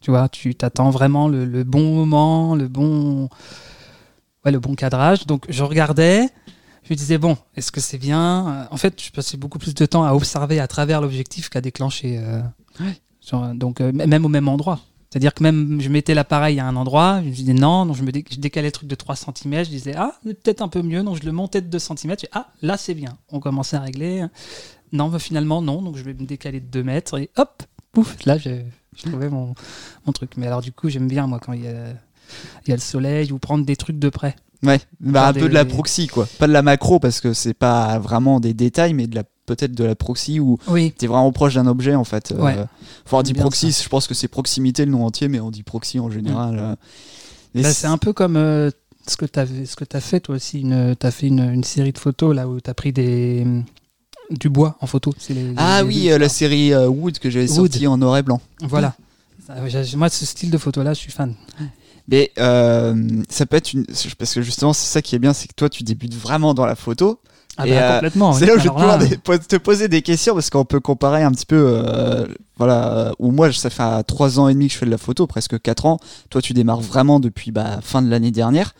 Tu 0.00 0.10
vois, 0.10 0.28
tu 0.28 0.54
t'attends 0.54 0.90
vraiment 0.90 1.28
le, 1.28 1.44
le 1.44 1.62
bon 1.64 1.94
moment, 1.94 2.54
le 2.54 2.68
bon, 2.68 3.28
ouais, 4.44 4.52
le 4.52 4.58
bon 4.60 4.74
cadrage. 4.74 5.26
Donc 5.26 5.44
je 5.48 5.62
regardais, 5.62 6.28
je 6.84 6.92
me 6.92 6.96
disais 6.96 7.18
bon, 7.18 7.36
est-ce 7.56 7.70
que 7.72 7.80
c'est 7.80 7.98
bien 7.98 8.48
Euh, 8.48 8.64
En 8.70 8.76
fait, 8.76 9.00
je 9.02 9.10
passais 9.10 9.36
beaucoup 9.36 9.58
plus 9.58 9.74
de 9.74 9.86
temps 9.86 10.04
à 10.04 10.12
observer 10.12 10.60
à 10.60 10.66
travers 10.68 11.00
l'objectif 11.00 11.48
qu'à 11.48 11.60
déclencher. 11.60 12.18
euh, 12.18 12.42
donc 13.54 13.80
euh, 13.80 13.92
même 13.92 14.24
au 14.24 14.28
même 14.28 14.48
endroit. 14.48 14.80
C'est-à-dire 15.10 15.34
que 15.34 15.42
même 15.42 15.78
je 15.80 15.90
mettais 15.90 16.14
l'appareil 16.14 16.58
à 16.58 16.66
un 16.66 16.74
endroit, 16.74 17.20
je 17.22 17.28
me 17.28 17.34
disais 17.34 17.52
non, 17.52 17.84
donc 17.84 17.96
je, 17.96 18.02
me 18.02 18.10
dé- 18.12 18.24
je 18.30 18.38
décalais 18.38 18.68
le 18.68 18.72
truc 18.72 18.88
de 18.88 18.94
3 18.94 19.14
cm, 19.14 19.64
je 19.64 19.68
disais 19.68 19.92
ah, 19.94 20.14
peut-être 20.24 20.62
un 20.62 20.68
peu 20.68 20.80
mieux, 20.82 21.02
donc 21.02 21.18
je 21.20 21.26
le 21.26 21.32
montais 21.32 21.60
de 21.60 21.66
2 21.66 21.78
cm, 21.78 21.96
je 22.12 22.14
dis, 22.14 22.26
ah, 22.32 22.48
là 22.62 22.78
c'est 22.78 22.94
bien. 22.94 23.18
On 23.30 23.38
commençait 23.38 23.76
à 23.76 23.80
régler. 23.80 24.24
Non, 24.90 25.08
bah, 25.08 25.18
finalement 25.18 25.60
non, 25.60 25.82
donc 25.82 25.96
je 25.98 26.02
vais 26.02 26.14
me 26.14 26.24
décaler 26.24 26.60
de 26.60 26.66
2 26.66 26.82
mètres 26.82 27.18
et 27.20 27.28
hop, 27.36 27.62
pouf, 27.92 28.24
là 28.24 28.38
je, 28.38 28.62
je 28.96 29.02
trouvais 29.10 29.28
mon, 29.28 29.54
mon 30.06 30.12
truc. 30.12 30.32
Mais 30.38 30.46
alors 30.46 30.62
du 30.62 30.72
coup, 30.72 30.88
j'aime 30.88 31.08
bien 31.08 31.26
moi 31.26 31.38
quand 31.40 31.52
il 31.52 31.64
y 31.64 31.68
a, 31.68 31.92
il 32.66 32.70
y 32.70 32.72
a 32.72 32.76
le 32.76 32.80
soleil 32.82 33.32
ou 33.32 33.38
prendre 33.38 33.64
des 33.64 33.76
trucs 33.76 33.98
de 33.98 34.08
près. 34.08 34.36
Ouais, 34.64 34.80
bah, 35.00 35.26
un 35.28 35.32
peu 35.32 35.48
de 35.48 35.54
la 35.54 35.64
proxy, 35.64 36.06
quoi. 36.06 36.28
Pas 36.38 36.46
de 36.46 36.52
la 36.52 36.62
macro, 36.62 37.00
parce 37.00 37.20
que 37.20 37.32
c'est 37.32 37.54
pas 37.54 37.98
vraiment 37.98 38.38
des 38.38 38.54
détails, 38.54 38.94
mais 38.94 39.08
de 39.08 39.16
la 39.16 39.24
peut-être 39.44 39.72
de 39.74 39.82
la 39.82 39.96
proxy 39.96 40.38
où 40.38 40.56
Oui. 40.68 40.94
t'es 40.96 41.08
vraiment 41.08 41.32
proche 41.32 41.54
d'un 41.54 41.66
objet, 41.66 41.96
en 41.96 42.04
fait. 42.04 42.30
Euh, 42.30 42.40
Ouais. 42.40 42.56
Enfin, 43.04 43.18
on 43.18 43.22
dit 43.22 43.34
proxy, 43.34 43.72
je 43.82 43.88
pense 43.88 44.06
que 44.06 44.14
c'est 44.14 44.28
proximité 44.28 44.84
le 44.84 44.92
nom 44.92 45.04
entier, 45.04 45.26
mais 45.26 45.40
on 45.40 45.50
dit 45.50 45.64
proxy 45.64 45.98
en 45.98 46.10
général. 46.10 46.58
euh. 46.60 46.76
Et 47.56 47.62
Bah, 47.62 47.72
c'est 47.72 47.88
un 47.88 47.98
peu 47.98 48.12
comme 48.12 48.36
euh, 48.36 48.70
ce 49.08 49.16
que 49.16 49.24
tu 49.24 49.40
as, 49.40 50.00
fait 50.00 50.20
toi 50.20 50.36
aussi. 50.36 50.62
Tu 51.00 51.06
as 51.06 51.10
fait 51.10 51.26
une, 51.26 51.40
une 51.40 51.64
série 51.64 51.90
de 51.92 51.98
photos 51.98 52.34
là 52.36 52.46
où 52.48 52.60
tu 52.60 52.70
as 52.70 52.74
pris 52.74 52.92
des, 52.92 53.44
du 54.30 54.48
bois 54.48 54.76
en 54.80 54.86
photo. 54.86 55.12
Les- 55.28 55.54
Ah 55.56 55.82
les- 55.82 55.88
oui, 55.88 56.12
euh, 56.12 56.18
la 56.18 56.28
série 56.28 56.72
euh, 56.72 56.86
Wood 56.88 57.18
que 57.18 57.30
j'avais 57.30 57.48
sortie 57.48 57.88
en 57.88 57.98
noir 57.98 58.16
et 58.18 58.22
blanc. 58.22 58.40
Voilà. 58.60 58.94
Moi, 59.96 60.08
ce 60.08 60.24
style 60.24 60.52
de 60.52 60.56
photo-là, 60.58 60.94
je 60.94 61.00
suis 61.00 61.12
fan. 61.12 61.34
Mais 62.12 62.30
euh, 62.38 62.94
ça 63.28 63.46
peut 63.46 63.56
être 63.56 63.72
une. 63.72 63.86
Parce 64.18 64.34
que 64.34 64.42
justement, 64.42 64.72
c'est 64.72 64.86
ça 64.86 65.02
qui 65.02 65.14
est 65.16 65.18
bien, 65.18 65.32
c'est 65.32 65.48
que 65.48 65.54
toi, 65.54 65.68
tu 65.68 65.82
débutes 65.82 66.14
vraiment 66.14 66.54
dans 66.54 66.66
la 66.66 66.76
photo. 66.76 67.18
Ah 67.56 67.66
bah, 67.66 67.72
euh, 67.72 67.94
complètement. 67.94 68.32
c'est 68.32 68.42
oui. 68.44 68.46
là 68.48 68.54
où 68.54 68.58
je 68.58 68.62
vais 68.68 69.38
te, 69.38 69.54
là, 69.54 69.58
poser 69.60 69.88
des 69.88 70.00
questions 70.00 70.32
parce 70.32 70.48
qu'on 70.48 70.64
peut 70.64 70.80
comparer 70.80 71.22
un 71.22 71.32
petit 71.32 71.46
peu. 71.46 71.56
euh, 71.84 72.26
voilà, 72.56 73.12
où 73.18 73.30
moi, 73.32 73.52
ça 73.52 73.70
fait 73.70 73.82
euh, 73.82 74.02
trois 74.02 74.38
ans 74.38 74.48
et 74.48 74.54
demi 74.54 74.68
que 74.68 74.74
je 74.74 74.78
fais 74.78 74.86
de 74.86 74.90
la 74.90 74.98
photo, 74.98 75.26
presque 75.26 75.60
quatre 75.60 75.84
ans. 75.86 75.98
Toi, 76.30 76.40
tu 76.40 76.52
démarres 76.52 76.80
vraiment 76.80 77.18
depuis 77.18 77.50
bah, 77.50 77.80
fin 77.82 78.02
de 78.02 78.08
l'année 78.08 78.30
dernière. 78.30 78.74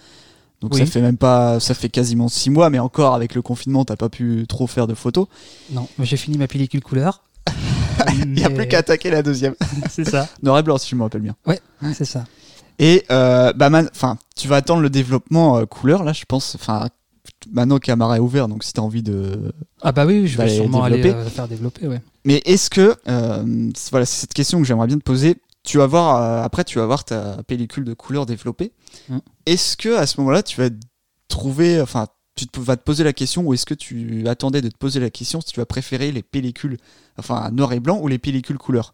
Donc 0.61 0.75
Oui. 0.75 0.81
ça 0.81 0.87
fait 0.87 1.00
même 1.00 1.17
pas, 1.17 1.58
ça 1.58 1.75
fait 1.75 1.88
quasiment 1.88 2.29
six 2.29 2.49
mois, 2.50 2.70
mais 2.70 2.79
encore 2.79 3.14
avec 3.14 3.34
le 3.34 3.43
confinement, 3.43 3.84
t'as 3.84 3.96
pas 3.96 4.08
pu 4.08 4.46
trop 4.49 4.67
faire 4.69 4.87
de 4.87 4.94
photos. 4.94 5.26
Non, 5.73 5.88
j'ai 5.99 6.17
fini 6.17 6.38
ma 6.38 6.46
pellicule 6.46 6.82
couleur. 6.82 7.25
Il 8.14 8.38
y 8.38 8.44
a 8.44 8.50
plus 8.50 8.69
qu'à 8.69 8.79
attaquer 8.79 9.11
la 9.11 9.23
deuxième. 9.23 9.55
C'est 9.90 10.08
ça. 10.08 10.29
Noir 10.43 10.58
et 10.58 10.62
blanc, 10.62 10.79
si 10.79 10.88
je 10.90 10.96
me 10.96 11.02
rappelle 11.02 11.23
bien. 11.23 11.34
C'est 11.94 12.05
ça. 12.05 12.25
Et 12.82 13.05
euh, 13.12 13.52
bah, 13.52 13.70
enfin, 13.94 14.19
tu 14.34 14.49
vas 14.49 14.56
attendre 14.56 14.82
le 14.82 14.90
développement 14.90 15.58
euh, 15.58 15.67
couleur 15.67 16.02
là, 16.02 16.12
je 16.12 16.25
pense. 16.25 16.56
Enfin, 16.56 16.88
maintenant 17.52 17.79
Camara 17.79 18.17
est 18.17 18.20
ouvert, 18.20 18.49
donc 18.49 18.64
si 18.64 18.73
t'as 18.73 18.82
envie 18.82 19.05
de. 19.05 19.52
Ah 19.82 19.93
bah 19.93 20.05
oui, 20.05 20.27
je 20.27 20.36
vais 20.36 20.48
sûrement 20.48 20.82
aller 20.82 20.96
développer. 20.96 21.20
euh, 21.20 21.31
faire 21.31 21.46
développer, 21.46 21.86
ouais. 21.86 22.03
Mais 22.24 22.43
est-ce 22.44 22.70
que 22.70 22.96
euh, 23.08 23.70
voilà, 23.93 24.05
c'est 24.05 24.22
cette 24.22 24.34
question 24.34 24.58
que 24.58 24.67
j'aimerais 24.67 24.89
bien 24.89 24.98
te 24.98 25.05
poser. 25.05 25.36
Tu 25.62 25.79
vas 25.79 25.86
voir 25.86 26.17
euh, 26.17 26.44
après, 26.44 26.65
tu 26.65 26.79
vas 26.79 26.86
voir 26.86 27.05
ta 27.05 27.43
pellicule 27.44 27.84
de 27.84 27.94
couleur 27.94 28.27
développée. 28.27 28.72
Mm. 29.08 29.19
Est-ce 29.46 29.77
que 29.77 29.96
à 29.96 30.06
ce 30.06 30.20
moment-là, 30.20 30.43
tu 30.43 30.60
vas 30.60 30.69
trouver, 31.29 31.81
enfin, 31.81 32.08
tu 32.34 32.48
te, 32.48 32.58
vas 32.58 32.77
te 32.77 32.82
poser 32.82 33.05
la 33.05 33.12
question, 33.12 33.43
ou 33.43 33.55
est-ce 33.55 33.65
que 33.67 33.74
tu 33.74 34.27
attendais 34.27 34.60
de 34.60 34.69
te 34.69 34.77
poser 34.77 34.98
la 34.98 35.10
question 35.10 35.41
si 35.41 35.53
tu 35.53 35.60
vas 35.60 35.67
préférer 35.67 36.10
les 36.10 36.24
pellicules, 36.24 36.79
enfin 37.17 37.48
noir 37.53 37.72
et 37.74 37.81
blanc 37.81 38.01
ou 38.01 38.08
les 38.08 38.19
pellicules 38.19 38.58
couleur? 38.58 38.93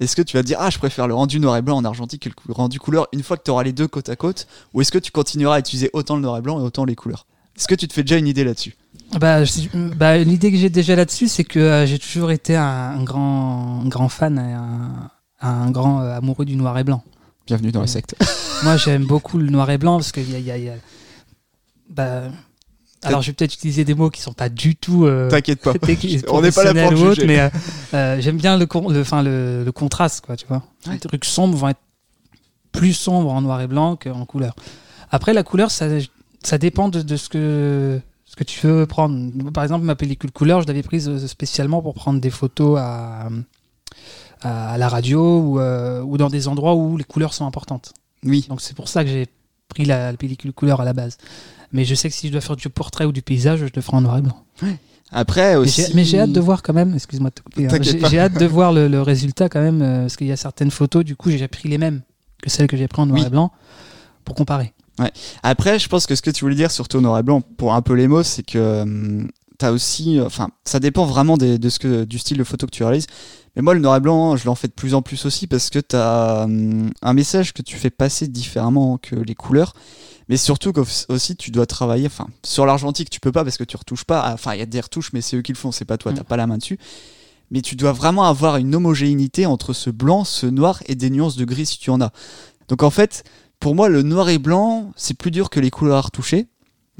Est-ce 0.00 0.16
que 0.16 0.22
tu 0.22 0.36
vas 0.36 0.42
te 0.42 0.46
dire 0.46 0.56
ah 0.60 0.70
je 0.70 0.78
préfère 0.78 1.06
le 1.06 1.14
rendu 1.14 1.38
noir 1.40 1.56
et 1.56 1.62
blanc 1.62 1.76
en 1.76 1.84
argentique 1.84 2.22
que 2.28 2.30
le 2.48 2.54
rendu 2.54 2.78
couleur 2.80 3.06
une 3.12 3.22
fois 3.22 3.36
que 3.36 3.42
tu 3.44 3.50
auras 3.50 3.62
les 3.62 3.72
deux 3.72 3.86
côte 3.86 4.08
à 4.08 4.16
côte, 4.16 4.46
ou 4.72 4.80
est-ce 4.80 4.90
que 4.90 4.98
tu 4.98 5.12
continueras 5.12 5.56
à 5.56 5.58
utiliser 5.58 5.90
autant 5.92 6.16
le 6.16 6.22
noir 6.22 6.38
et 6.38 6.40
blanc 6.40 6.58
et 6.58 6.62
autant 6.62 6.84
les 6.86 6.94
couleurs? 6.96 7.26
Est-ce 7.56 7.68
que 7.68 7.74
tu 7.74 7.86
te 7.86 7.92
fais 7.92 8.02
déjà 8.02 8.16
une 8.16 8.26
idée 8.26 8.42
là-dessus? 8.44 8.74
Bah, 9.20 9.40
bah, 9.96 10.16
l'idée 10.18 10.50
que 10.50 10.56
j'ai 10.56 10.70
déjà 10.70 10.96
là-dessus, 10.96 11.28
c'est 11.28 11.44
que 11.44 11.58
euh, 11.58 11.86
j'ai 11.86 11.98
toujours 11.98 12.30
été 12.30 12.56
un, 12.56 12.62
un 12.64 13.02
grand, 13.04 13.82
un 13.84 13.88
grand 13.88 14.08
fan 14.08 14.38
et 14.38 14.52
un, 14.54 15.10
un 15.46 15.70
grand 15.70 16.00
euh, 16.00 16.16
amoureux 16.16 16.46
du 16.46 16.56
noir 16.56 16.78
et 16.78 16.84
blanc. 16.84 17.02
Bienvenue 17.46 17.70
dans 17.72 17.80
la 17.82 17.86
secte. 17.86 18.14
Moi, 18.62 18.76
j'aime 18.78 19.04
beaucoup 19.04 19.36
le 19.38 19.50
noir 19.50 19.68
et 19.70 19.76
blanc 19.78 19.96
parce 19.98 20.12
qu'il 20.12 20.30
y 20.30 20.50
a. 20.50 20.56
y 20.56 20.68
a- 20.70 20.74
bah, 21.90 22.22
alors, 23.02 23.22
je 23.22 23.28
vais 23.28 23.32
peut-être 23.32 23.54
utiliser 23.54 23.84
des 23.84 23.94
mots 23.94 24.10
qui 24.10 24.20
sont 24.20 24.32
pas 24.34 24.48
du 24.50 24.76
tout. 24.76 25.06
euh, 25.06 25.28
T'inquiète 25.30 25.60
pas. 25.62 25.72
On 26.28 26.40
n'est 26.42 26.52
pas 26.52 26.72
là 26.72 26.88
pour 26.90 26.96
juger. 27.14 27.26
mais 27.26 27.40
euh, 27.40 27.48
euh, 27.94 28.20
j'aime 28.20 28.36
bien 28.36 28.58
le, 28.58 28.66
con- 28.66 28.90
le, 28.90 29.00
enfin, 29.00 29.22
le, 29.22 29.64
le 29.64 29.72
contraste, 29.72 30.24
quoi, 30.24 30.36
tu 30.36 30.46
vois. 30.46 30.62
Ouais. 30.86 30.92
Les 30.94 30.98
trucs 30.98 31.24
sombres 31.24 31.56
vont 31.56 31.68
être 31.68 31.80
plus 32.72 32.92
sombres 32.92 33.32
en 33.32 33.40
noir 33.42 33.60
et 33.62 33.66
blanc 33.66 33.96
qu'en 33.96 34.24
couleur. 34.26 34.54
Après, 35.10 35.32
la 35.32 35.42
couleur, 35.42 35.70
ça, 35.70 35.86
ça 36.42 36.58
dépend 36.58 36.88
de, 36.88 37.00
de 37.02 37.16
ce, 37.16 37.28
que, 37.28 38.00
ce 38.26 38.36
que 38.36 38.44
tu 38.44 38.66
veux 38.66 38.86
prendre. 38.86 39.50
Par 39.50 39.64
exemple, 39.64 39.84
ma 39.84 39.96
pellicule 39.96 40.30
couleur, 40.30 40.60
je 40.62 40.66
l'avais 40.66 40.82
prise 40.82 41.08
euh, 41.08 41.26
spécialement 41.26 41.80
pour 41.82 41.94
prendre 41.94 42.20
des 42.20 42.30
photos 42.30 42.78
à, 42.78 43.28
à, 44.42 44.78
la 44.78 44.88
radio 44.88 45.40
ou, 45.40 45.58
euh, 45.60 46.02
ou, 46.02 46.16
dans 46.18 46.28
des 46.28 46.48
endroits 46.48 46.74
où 46.74 46.96
les 46.96 47.04
couleurs 47.04 47.34
sont 47.34 47.46
importantes. 47.46 47.92
Oui. 48.24 48.46
Donc 48.48 48.60
c'est 48.60 48.76
pour 48.76 48.88
ça 48.88 49.04
que 49.04 49.10
j'ai 49.10 49.26
pris 49.70 49.86
la, 49.86 50.12
pellicule 50.12 50.52
couleur 50.52 50.80
à 50.80 50.84
la 50.84 50.92
base. 50.92 51.16
Mais 51.72 51.84
je 51.84 51.94
sais 51.94 52.10
que 52.10 52.14
si 52.14 52.26
je 52.26 52.32
dois 52.32 52.40
faire 52.40 52.56
du 52.56 52.68
portrait 52.68 53.06
ou 53.06 53.12
du 53.12 53.22
paysage, 53.22 53.60
je 53.60 53.66
le 53.74 53.80
ferai 53.80 53.96
en 53.96 54.00
noir 54.02 54.18
et 54.18 54.22
blanc. 54.22 54.44
Après 55.12 55.56
aussi. 55.56 55.86
Mais 55.94 56.04
j'ai 56.04 56.20
hâte 56.20 56.32
de 56.32 56.40
voir 56.40 56.62
quand 56.62 56.74
même, 56.74 56.94
excuse-moi 56.94 57.30
de 57.30 57.64
hein. 57.64 58.08
J'ai 58.10 58.18
hâte 58.20 58.38
de 58.38 58.46
voir 58.46 58.72
le, 58.72 59.02
résultat 59.02 59.48
quand 59.48 59.62
même, 59.62 59.82
euh, 59.82 60.00
parce 60.02 60.16
qu'il 60.16 60.26
y 60.26 60.32
a 60.32 60.36
certaines 60.36 60.70
photos, 60.70 61.04
du 61.04 61.16
coup, 61.16 61.30
j'ai 61.30 61.48
pris 61.48 61.68
les 61.68 61.78
mêmes 61.78 62.02
que 62.42 62.50
celles 62.50 62.66
que 62.66 62.76
j'ai 62.76 62.88
prises 62.88 63.02
en 63.02 63.06
noir 63.06 63.26
et 63.26 63.30
blanc 63.30 63.52
pour 64.24 64.34
comparer. 64.34 64.72
Ouais. 64.98 65.10
Après, 65.42 65.78
je 65.78 65.88
pense 65.88 66.06
que 66.06 66.14
ce 66.14 66.22
que 66.22 66.30
tu 66.30 66.44
voulais 66.44 66.56
dire, 66.56 66.70
surtout 66.70 66.98
au 66.98 67.00
noir 67.00 67.18
et 67.18 67.22
blanc, 67.22 67.40
pour 67.40 67.74
un 67.74 67.82
peu 67.82 67.94
les 67.94 68.06
mots, 68.06 68.22
c'est 68.22 68.42
que 68.42 68.82
hum, 68.82 69.28
tu 69.60 69.66
as 69.66 69.72
aussi. 69.72 70.18
Euh, 70.18 70.26
enfin, 70.26 70.48
ça 70.64 70.80
dépend 70.80 71.04
vraiment 71.04 71.36
de 71.36 71.68
ce 71.68 71.78
que, 71.78 72.04
du 72.04 72.18
style 72.18 72.38
de 72.38 72.44
photo 72.44 72.66
que 72.66 72.72
tu 72.72 72.82
réalises. 72.82 73.06
Mais 73.56 73.62
moi, 73.62 73.74
le 73.74 73.80
noir 73.80 73.96
et 73.96 74.00
blanc, 74.00 74.36
je 74.36 74.46
l'en 74.46 74.54
fais 74.54 74.68
de 74.68 74.72
plus 74.72 74.94
en 74.94 75.02
plus 75.02 75.24
aussi 75.24 75.46
parce 75.46 75.70
que 75.70 75.78
tu 75.78 75.96
as 75.96 76.42
hum, 76.44 76.90
un 77.02 77.12
message 77.12 77.52
que 77.52 77.62
tu 77.62 77.76
fais 77.76 77.90
passer 77.90 78.28
différemment 78.28 78.98
que 78.98 79.16
les 79.16 79.34
couleurs. 79.34 79.74
Mais 80.28 80.36
surtout 80.36 80.72
aussi, 81.08 81.36
tu 81.36 81.50
dois 81.50 81.66
travailler. 81.66 82.06
Enfin, 82.06 82.28
sur 82.44 82.64
l'argentique, 82.64 83.10
tu 83.10 83.18
peux 83.18 83.32
pas 83.32 83.42
parce 83.42 83.56
que 83.56 83.64
tu 83.64 83.76
retouches 83.76 84.04
pas. 84.04 84.32
Enfin, 84.32 84.54
il 84.54 84.60
y 84.60 84.62
a 84.62 84.66
des 84.66 84.80
retouches, 84.80 85.12
mais 85.12 85.20
c'est 85.20 85.36
eux 85.36 85.42
qui 85.42 85.52
le 85.52 85.58
font, 85.58 85.72
c'est 85.72 85.84
pas 85.84 85.98
toi, 85.98 86.12
tu 86.12 86.18
t'as 86.18 86.22
mm. 86.22 86.26
pas 86.26 86.36
la 86.36 86.46
main 86.46 86.58
dessus. 86.58 86.78
Mais 87.50 87.62
tu 87.62 87.74
dois 87.74 87.92
vraiment 87.92 88.24
avoir 88.24 88.56
une 88.56 88.72
homogénéité 88.76 89.46
entre 89.46 89.72
ce 89.72 89.90
blanc, 89.90 90.22
ce 90.22 90.46
noir 90.46 90.84
et 90.86 90.94
des 90.94 91.10
nuances 91.10 91.36
de 91.36 91.44
gris 91.44 91.66
si 91.66 91.78
tu 91.80 91.90
en 91.90 92.00
as. 92.00 92.12
Donc 92.68 92.84
en 92.84 92.90
fait, 92.90 93.24
pour 93.58 93.74
moi, 93.74 93.88
le 93.88 94.02
noir 94.02 94.28
et 94.28 94.38
blanc, 94.38 94.92
c'est 94.94 95.14
plus 95.14 95.32
dur 95.32 95.50
que 95.50 95.58
les 95.58 95.70
couleurs 95.70 95.96
à 95.96 96.00
retoucher. 96.02 96.46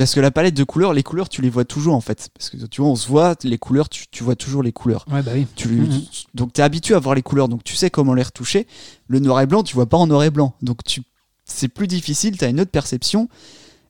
Parce 0.01 0.15
que 0.15 0.21
la 0.21 0.31
palette 0.31 0.55
de 0.55 0.65
couleurs, 0.65 0.95
les 0.95 1.03
couleurs, 1.03 1.29
tu 1.29 1.43
les 1.43 1.51
vois 1.51 1.67
toujours 1.67 1.95
en 1.95 2.01
fait. 2.01 2.31
Parce 2.33 2.49
que 2.49 2.57
tu 2.65 2.81
vois, 2.81 2.89
on 2.89 2.97
se 2.97 3.07
voit, 3.07 3.35
les 3.45 3.59
couleurs, 3.59 3.91
tu, 3.91 4.25
vois 4.25 4.35
toujours 4.35 4.63
les 4.63 4.73
couleurs. 4.73 5.05
Ouais, 5.13 5.21
bah 5.21 5.33
oui. 5.35 5.47
Tu, 5.57 5.69
mhm. 5.69 6.01
Donc 6.33 6.55
tu 6.55 6.63
es 6.63 6.65
habitué 6.65 6.95
à 6.95 6.99
voir 6.99 7.15
les 7.15 7.21
couleurs, 7.21 7.51
donc 7.51 7.65
tu 7.65 7.77
sais 7.77 7.91
comment 7.91 8.15
les 8.15 8.23
retoucher. 8.23 8.67
Le 9.09 9.19
noir 9.19 9.43
et 9.43 9.47
blanc, 9.47 9.63
tu 9.63 9.75
vois 9.75 9.85
pas 9.85 9.99
en 9.99 10.07
noir 10.07 10.25
et 10.25 10.31
blanc. 10.31 10.55
Donc 10.63 10.83
tu, 10.85 11.03
c'est 11.45 11.69
plus 11.69 11.87
difficile, 11.87 12.39
tu 12.39 12.43
as 12.47 12.49
une 12.49 12.61
autre 12.63 12.71
perception. 12.71 13.29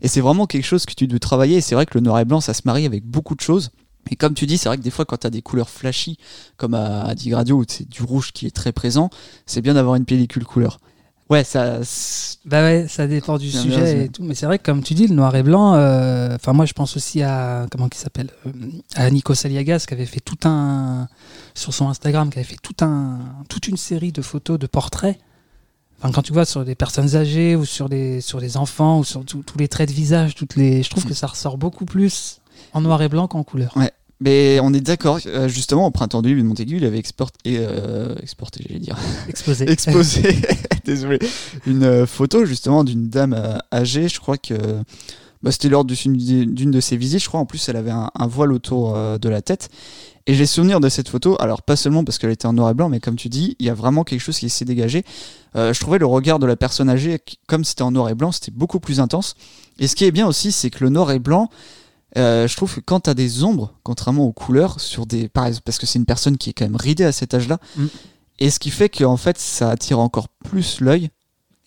Et 0.01 0.09
c'est 0.09 0.21
vraiment 0.21 0.49
quelque 0.49 0.65
chose 0.65 0.85
que 0.85 0.95
tu 0.95 1.07
dois 1.07 1.21
travailler. 1.21 1.59
Et 1.59 1.61
c'est 1.61 1.77
vrai 1.77 1.87
que 1.87 1.97
le 1.97 2.01
noir 2.01 2.19
et 2.19 2.25
blanc, 2.25 2.41
ça 2.41 2.55
se 2.55 2.63
marie 2.65 2.87
avec 2.87 3.05
beaucoup 3.05 3.37
de 3.37 3.41
choses. 3.41 3.71
Et 4.11 4.17
comme 4.17 4.35
tu 4.35 4.47
dis, 4.47 4.59
c'est 4.59 4.69
vrai 4.69 4.79
que 4.79 4.83
des 4.83 4.91
fois, 4.91 5.05
quand 5.05 5.19
tu 5.19 5.29
as 5.29 5.31
des 5.31 5.43
couleurs 5.43 5.71
flashy, 5.71 6.19
comme 6.57 6.75
à, 6.75 7.05
à 7.05 7.15
Digradio, 7.15 7.59
où 7.59 7.65
c'est 7.69 7.89
du 7.89 8.03
rouge 8.03 8.33
qui 8.33 8.47
est 8.49 8.51
très 8.51 8.73
présent, 8.73 9.11
c'est 9.47 9.63
bien 9.63 9.75
d'avoir 9.75 9.95
une 9.95 10.07
pellicule 10.07 10.45
couleur. 10.45 10.81
Ouais, 11.31 11.45
ça. 11.45 11.79
Bah 12.45 12.63
ouais, 12.63 12.87
ça 12.89 13.07
dépend 13.07 13.39
du 13.39 13.51
sujet 13.53 14.07
et 14.07 14.09
tout. 14.09 14.25
Mais 14.25 14.35
c'est 14.35 14.47
vrai 14.47 14.59
que 14.59 14.65
comme 14.65 14.83
tu 14.83 14.95
dis, 14.95 15.07
le 15.07 15.15
noir 15.15 15.35
et 15.37 15.45
blanc. 15.45 15.75
Euh, 15.75 16.35
enfin, 16.35 16.53
moi, 16.53 16.67
je 16.67 16.73
pense 16.73 16.97
aussi 16.97 17.23
à 17.23 17.67
comment 17.71 17.89
qui 17.89 17.99
s'appelle 17.99 18.31
euh, 18.47 18.51
à 18.97 19.09
Nico 19.11 19.33
Saliagas 19.35 19.85
qui 19.87 19.95
avait 19.95 20.07
fait 20.07 20.21
tout 20.21 20.39
un 20.45 21.09
sur 21.55 21.73
son 21.73 21.89
Instagram, 21.89 22.31
qui 22.31 22.39
avait 22.41 22.49
fait 22.49 22.59
tout 22.61 22.85
un 22.85 23.21
toute 23.49 23.69
une 23.69 23.77
série 23.77 24.11
de 24.11 24.23
photos, 24.23 24.59
de 24.59 24.67
portraits. 24.67 25.19
Enfin, 25.99 26.11
quand 26.13 26.23
tu 26.23 26.33
vois 26.33 26.47
sur 26.47 26.65
des 26.65 26.75
personnes 26.75 27.15
âgées 27.15 27.55
ou 27.55 27.65
sur 27.65 27.89
des 27.89 28.21
sur 28.21 28.41
les 28.41 28.57
enfants 28.57 28.99
ou 28.99 29.05
sur 29.05 29.25
tous 29.25 29.59
les 29.59 29.69
traits 29.69 29.89
de 29.89 29.95
visage, 29.95 30.35
toutes 30.35 30.57
les, 30.57 30.83
je 30.83 30.91
trouve 30.91 31.05
que 31.05 31.15
ça 31.15 31.29
ressort 31.29 31.59
beaucoup 31.59 31.85
plus 31.85 32.41
en 32.73 32.81
noir 32.81 33.01
et 33.03 33.09
blanc 33.09 33.29
qu'en 33.29 33.45
couleur. 33.45 33.77
Ouais. 33.77 33.93
Mais 34.21 34.61
on 34.63 34.75
est 34.75 34.83
d'accord, 34.83 35.19
euh, 35.27 35.49
justement, 35.49 35.87
au 35.87 35.91
printemps 35.91 36.21
2000, 36.21 36.45
Montaigu, 36.45 36.77
il 36.77 36.85
avait 36.85 36.99
exporté, 36.99 37.57
euh, 37.59 38.15
exporté 38.23 38.63
j'allais 38.67 38.81
dire. 38.81 38.97
Exposé. 39.29 39.65
Exposé, 39.71 40.37
désolé. 40.85 41.19
Une 41.67 41.85
euh, 41.85 42.07
photo, 42.07 42.45
justement, 42.45 42.85
d'une 42.85 43.09
dame 43.09 43.61
âgée, 43.73 44.09
je 44.09 44.21
crois 44.21 44.37
que. 44.37 44.55
Bah, 45.43 45.51
c'était 45.51 45.71
lors 45.71 45.87
d'une 45.87 46.71
de 46.71 46.81
ses 46.81 46.99
visites, 46.99 47.23
je 47.23 47.29
crois. 47.29 47.41
En 47.41 47.47
plus, 47.47 47.67
elle 47.71 47.77
avait 47.77 47.91
un, 47.93 48.27
voile 48.27 48.53
autour 48.53 48.95
de 49.19 49.29
la 49.31 49.41
tête. 49.41 49.71
Et 50.27 50.35
j'ai 50.35 50.45
souvenir 50.45 50.81
de 50.81 50.91
cette 50.91 51.09
photo, 51.09 51.39
alors 51.41 51.63
pas 51.63 51.77
seulement 51.77 52.05
parce 52.05 52.19
qu'elle 52.19 52.31
était 52.31 52.45
en 52.45 52.53
noir 52.53 52.69
et 52.69 52.75
blanc, 52.75 52.91
mais 52.91 53.01
comme 53.01 53.17
tu 53.17 53.31
dis, 53.31 53.57
il 53.59 53.65
y 53.65 53.71
a 53.71 53.75
vraiment 53.75 54.05
quelque 54.05 54.21
chose 54.21 54.39
qui 54.39 54.51
s'est 54.51 54.67
dégagé. 54.67 55.03
je 55.55 55.81
trouvais 55.81 55.99
le 55.99 56.05
regard 56.05 56.41
de 56.41 56.47
la 56.47 56.57
personne 56.57 56.91
âgée, 56.91 57.21
comme 57.47 57.65
c'était 57.65 57.81
en 57.81 57.91
noir 57.91 58.11
et 58.11 58.15
blanc, 58.15 58.33
c'était 58.33 58.51
beaucoup 58.51 58.81
plus 58.81 59.01
intense. 59.01 59.35
Et 59.79 59.89
ce 59.89 59.97
qui 59.97 60.05
est 60.05 60.11
bien 60.11 60.27
aussi, 60.27 60.53
c'est 60.53 60.69
que 60.69 60.85
le 60.85 60.91
noir 60.91 61.11
et 61.11 61.19
blanc, 61.19 61.49
euh, 62.19 62.49
je 62.49 62.57
trouve 62.57 62.75
que 62.75 62.81
quand 62.81 63.01
tu 63.01 63.11
as 63.11 63.15
des 63.15 63.45
ombres, 63.45 63.75
contrairement 63.83 64.25
aux 64.25 64.33
couleurs, 64.33 64.81
sur 64.81 65.07
des, 65.07 65.29
parce 65.29 65.79
que 65.79 65.87
c'est 65.87 65.99
une 65.99 66.07
personne 66.07 66.37
qui 66.37 66.51
est 66.51 66.53
quand 66.53 66.65
même 66.65 66.77
ridée 66.77 67.05
à 67.05 67.13
cet 67.13 67.35
âge-là, 67.35 67.59
mm. 67.77 67.87
et 68.41 68.51
ce 68.51 68.59
qui 68.59 68.71
fait 68.71 68.89
qu'en 68.89 69.17
fait 69.17 69.39
ça 69.39 69.71
attire 69.71 69.99
encore 69.99 70.29
plus 70.29 70.81
l'œil 70.81 71.11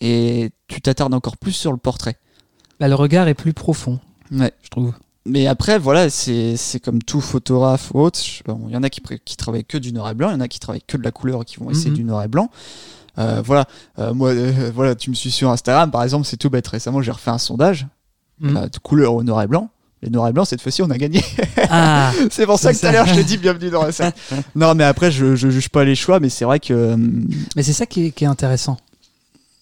et 0.00 0.50
tu 0.68 0.80
t'attardes 0.80 1.14
encore 1.14 1.36
plus 1.36 1.52
sur 1.52 1.72
le 1.72 1.78
portrait. 1.78 2.16
Bah, 2.80 2.88
le 2.88 2.94
regard 2.94 3.28
est 3.28 3.34
plus 3.34 3.54
profond, 3.54 4.00
ouais. 4.32 4.52
je 4.62 4.68
trouve. 4.68 4.92
Mais 5.26 5.46
après, 5.46 5.78
voilà, 5.78 6.10
c'est 6.10 6.80
comme 6.84 7.02
tout 7.02 7.22
photographe 7.22 7.92
ou 7.94 8.00
autre. 8.00 8.20
Il 8.46 8.72
y 8.72 8.76
en 8.76 8.82
a 8.82 8.90
qui, 8.90 9.00
qui 9.24 9.36
travaillent 9.36 9.64
que 9.64 9.78
du 9.78 9.92
noir 9.92 10.10
et 10.10 10.14
blanc, 10.14 10.28
il 10.28 10.32
y 10.32 10.36
en 10.36 10.40
a 10.40 10.48
qui 10.48 10.60
travaillent 10.60 10.82
que 10.86 10.98
de 10.98 11.02
la 11.02 11.12
couleur 11.12 11.42
et 11.42 11.44
qui 11.46 11.56
vont 11.56 11.70
essayer 11.70 11.90
mm-hmm. 11.90 11.94
du 11.94 12.04
noir 12.04 12.22
et 12.24 12.28
blanc. 12.28 12.50
Euh, 13.16 13.40
voilà, 13.42 13.66
euh, 13.98 14.12
moi, 14.12 14.34
voilà, 14.74 14.94
tu 14.94 15.08
me 15.08 15.14
suis 15.14 15.30
sur 15.30 15.48
Instagram, 15.50 15.90
par 15.90 16.02
exemple, 16.02 16.26
c'est 16.26 16.36
tout 16.36 16.50
bête. 16.50 16.66
Récemment, 16.66 17.00
j'ai 17.00 17.12
refait 17.12 17.30
un 17.30 17.38
sondage 17.38 17.86
mm. 18.40 18.68
de 18.68 18.78
couleur 18.78 19.14
au 19.14 19.22
noir 19.22 19.40
et 19.40 19.46
blanc. 19.46 19.70
Les 20.04 20.10
noir 20.10 20.28
et 20.28 20.32
blanc, 20.32 20.44
cette 20.44 20.60
fois-ci, 20.60 20.82
on 20.82 20.90
a 20.90 20.98
gagné. 20.98 21.24
Ah, 21.70 22.12
c'est 22.30 22.44
pour 22.44 22.58
ça 22.58 22.74
que 22.74 22.78
tout 22.78 22.84
à 22.84 22.92
l'heure, 22.92 23.06
je 23.06 23.14
te 23.14 23.20
dis 23.20 23.38
bienvenue 23.38 23.70
dans 23.70 23.84
la 23.84 23.90
salle. 23.90 24.12
non, 24.54 24.74
mais 24.74 24.84
après, 24.84 25.10
je, 25.10 25.34
je 25.34 25.48
juge 25.48 25.70
pas 25.70 25.82
les 25.82 25.94
choix, 25.94 26.20
mais 26.20 26.28
c'est 26.28 26.44
vrai 26.44 26.60
que. 26.60 26.74
Euh, 26.74 26.96
mais 27.56 27.62
c'est 27.62 27.72
ça 27.72 27.86
qui 27.86 28.06
est, 28.06 28.10
qui 28.10 28.24
est 28.24 28.26
intéressant. 28.26 28.76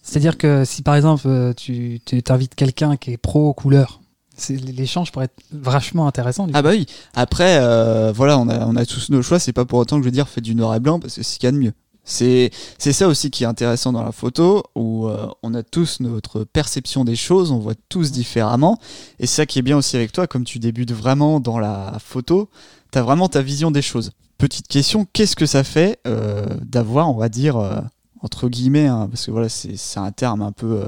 C'est-à-dire 0.01 0.37
que 0.37 0.65
si 0.65 0.81
par 0.81 0.95
exemple, 0.95 1.23
euh, 1.27 1.53
tu 1.53 2.01
t'invites 2.01 2.55
quelqu'un 2.55 2.97
qui 2.97 3.13
est 3.13 3.17
pro 3.17 3.53
couleur, 3.53 4.01
l'échange 4.49 5.13
pourrait 5.13 5.25
être 5.25 5.43
vachement 5.53 6.07
intéressant. 6.07 6.47
ah 6.53 6.61
bah 6.61 6.71
oui. 6.71 6.87
Après, 7.15 7.59
euh, 7.61 8.11
voilà, 8.13 8.37
on 8.37 8.49
a, 8.49 8.65
on 8.65 8.75
a 8.75 8.85
tous 8.85 9.11
nos 9.11 9.21
choix. 9.21 9.39
C'est 9.39 9.53
pas 9.53 9.63
pour 9.63 9.79
autant 9.79 9.95
que 9.95 10.01
je 10.01 10.07
veux 10.07 10.11
dire 10.11 10.27
faites 10.27 10.43
du 10.43 10.55
noir 10.55 10.75
et 10.75 10.81
blanc 10.81 10.99
parce 10.99 11.15
que 11.15 11.23
c'est 11.23 11.35
ce 11.35 11.39
qu'il 11.39 11.47
y 11.47 11.49
a 11.49 11.51
de 11.53 11.57
mieux. 11.57 11.73
C'est 12.05 12.51
ça 12.77 13.07
aussi 13.07 13.31
qui 13.31 13.43
est 13.43 13.47
intéressant 13.47 13.93
dans 13.93 14.03
la 14.03 14.11
photo, 14.11 14.63
où 14.75 15.07
euh, 15.07 15.27
on 15.41 15.53
a 15.53 15.63
tous 15.63 15.99
notre 16.01 16.43
perception 16.43 17.05
des 17.05 17.15
choses, 17.15 17.51
on 17.51 17.59
voit 17.59 17.75
tous 17.89 18.11
différemment. 18.11 18.77
Et 19.19 19.27
c'est 19.27 19.37
ça 19.37 19.45
qui 19.45 19.59
est 19.59 19.61
bien 19.61 19.77
aussi 19.77 19.95
avec 19.95 20.11
toi, 20.11 20.27
comme 20.27 20.43
tu 20.43 20.59
débutes 20.59 20.91
vraiment 20.91 21.39
dans 21.39 21.59
la 21.59 21.97
photo, 22.03 22.49
tu 22.91 22.99
as 22.99 23.03
vraiment 23.03 23.29
ta 23.29 23.41
vision 23.41 23.71
des 23.71 23.81
choses. 23.81 24.11
Petite 24.37 24.67
question, 24.67 25.07
qu'est-ce 25.13 25.35
que 25.35 25.45
ça 25.45 25.63
fait 25.63 25.99
euh, 26.05 26.45
d'avoir, 26.61 27.09
on 27.09 27.17
va 27.17 27.29
dire, 27.29 27.55
euh, 27.55 27.79
entre 28.21 28.49
guillemets, 28.49 28.87
hein, 28.87 29.07
parce 29.09 29.25
que 29.25 29.31
voilà, 29.31 29.47
c'est 29.47 29.99
un 29.99 30.11
terme 30.11 30.41
un 30.41 30.51
peu, 30.51 30.81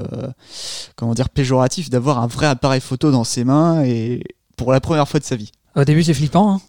comment 0.96 1.14
dire, 1.14 1.28
péjoratif, 1.28 1.90
d'avoir 1.90 2.18
un 2.18 2.26
vrai 2.26 2.46
appareil 2.46 2.80
photo 2.80 3.10
dans 3.10 3.24
ses 3.24 3.44
mains 3.44 3.82
et 3.84 4.22
pour 4.56 4.72
la 4.72 4.80
première 4.80 5.06
fois 5.06 5.20
de 5.20 5.24
sa 5.24 5.36
vie 5.36 5.52
Au 5.74 5.84
début, 5.84 6.02
c'est 6.02 6.14
flippant. 6.14 6.54
Hein 6.54 6.60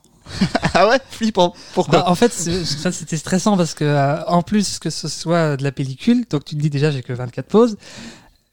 ah 0.73 0.87
ouais 0.89 0.99
Flippant. 1.09 1.53
Pourquoi 1.73 1.99
bah, 1.99 2.05
En 2.09 2.15
fait, 2.15 2.31
c'était 2.31 3.17
stressant 3.17 3.57
parce 3.57 3.73
que, 3.73 3.83
euh, 3.83 4.23
en 4.25 4.41
plus 4.41 4.79
que 4.79 4.89
ce 4.89 5.07
soit 5.07 5.57
de 5.57 5.63
la 5.63 5.71
pellicule, 5.71 6.25
donc 6.29 6.45
tu 6.45 6.55
te 6.55 6.61
dis 6.61 6.69
déjà 6.69 6.91
j'ai 6.91 7.01
que 7.01 7.13
24 7.13 7.45
poses, 7.47 7.77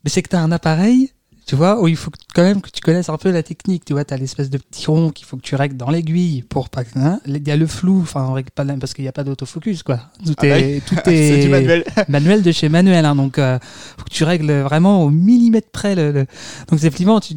mais 0.05 0.11
c'est 0.11 0.23
que 0.23 0.29
tu 0.29 0.37
as 0.37 0.41
un 0.41 0.53
appareil 0.53 1.13
tu 1.47 1.57
vois, 1.57 1.81
où 1.81 1.89
il 1.89 1.97
faut 1.97 2.11
quand 2.35 2.43
même 2.43 2.63
que 2.63 2.71
tu 2.71 2.81
connaisses 2.81 3.11
un 3.11 3.19
peu 3.19 3.31
la 3.31 3.43
technique. 3.43 3.85
Tu 3.85 3.93
vois, 3.93 4.05
tu 4.05 4.15
as 4.15 4.17
l'espèce 4.17 4.49
de 4.49 4.57
petit 4.57 4.87
rond 4.87 5.11
qu'il 5.11 5.27
faut 5.27 5.37
que 5.37 5.43
tu 5.43 5.55
règles 5.57 5.77
dans 5.77 5.91
l'aiguille 5.91 6.43
pour 6.43 6.71
pas 6.71 6.85
hein 6.97 7.21
Il 7.27 7.47
y 7.47 7.51
a 7.51 7.57
le 7.57 7.67
flou, 7.67 8.01
enfin, 8.01 8.27
on 8.29 8.33
règle 8.33 8.51
pas 8.51 8.65
parce 8.65 8.95
qu'il 8.95 9.05
n'y 9.05 9.09
a 9.09 9.13
pas 9.13 9.25
d'autofocus, 9.25 9.83
quoi. 9.83 10.01
Tout 10.25 10.35
ah 10.39 10.47
est, 10.47 10.81
bah 10.91 11.03
tout 11.03 11.11
est, 11.11 11.49
manuel. 11.49 11.85
manuel 12.09 12.43
de 12.43 12.51
chez 12.51 12.71
manuel, 12.71 13.05
hein, 13.05 13.15
donc 13.15 13.39
euh, 13.39 13.59
faut 13.99 14.05
que 14.05 14.11
tu 14.11 14.25
règles 14.25 14.61
vraiment 14.61 15.03
au 15.03 15.11
millimètre 15.11 15.71
près. 15.71 15.95
Le, 15.95 16.27
Donc 16.71 16.81
c'est 16.81 16.91
flippant, 16.91 17.21
tu, 17.21 17.35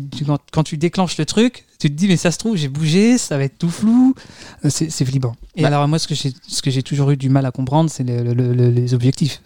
quand, 0.53 0.63
tu 0.63 0.77
déclenches 0.77 1.17
le 1.17 1.25
truc, 1.25 1.65
tu 1.79 1.89
te 1.89 1.93
dis, 1.93 2.07
mais 2.07 2.17
ça 2.17 2.31
se 2.31 2.37
trouve, 2.37 2.55
j'ai 2.55 2.69
bougé, 2.69 3.17
ça 3.17 3.37
va 3.37 3.43
être 3.43 3.57
tout 3.57 3.69
flou. 3.69 4.15
Euh, 4.65 4.69
c'est 4.69 5.05
flippant. 5.05 5.35
Et 5.55 5.61
bah. 5.61 5.67
alors, 5.67 5.87
moi, 5.87 5.99
ce 5.99 6.07
que 6.07 6.71
j'ai 6.71 6.83
toujours 6.83 7.11
eu 7.11 7.17
du 7.17 7.29
mal 7.29 7.45
à 7.45 7.51
comprendre, 7.51 7.89
c'est 7.89 8.03
les 8.03 8.93
objectifs. 8.93 9.41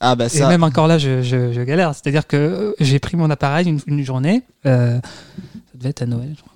Ah 0.00 0.14
bah 0.14 0.28
ça. 0.28 0.44
Et 0.44 0.48
même 0.48 0.62
encore 0.62 0.86
là, 0.86 0.98
je, 0.98 1.64
galère. 1.64 1.94
C'est-à-dire 1.94 2.26
que 2.26 2.36
euh, 2.36 2.72
j'ai 2.80 2.98
pris 2.98 3.16
mon 3.16 3.30
appareil 3.30 3.80
une, 3.86 4.04
journée, 4.04 4.42
euh, 4.66 5.00
ça 5.00 5.78
devait 5.78 5.90
être 5.90 6.02
à 6.02 6.06
Noël, 6.06 6.34
je 6.36 6.40
crois. 6.40 6.54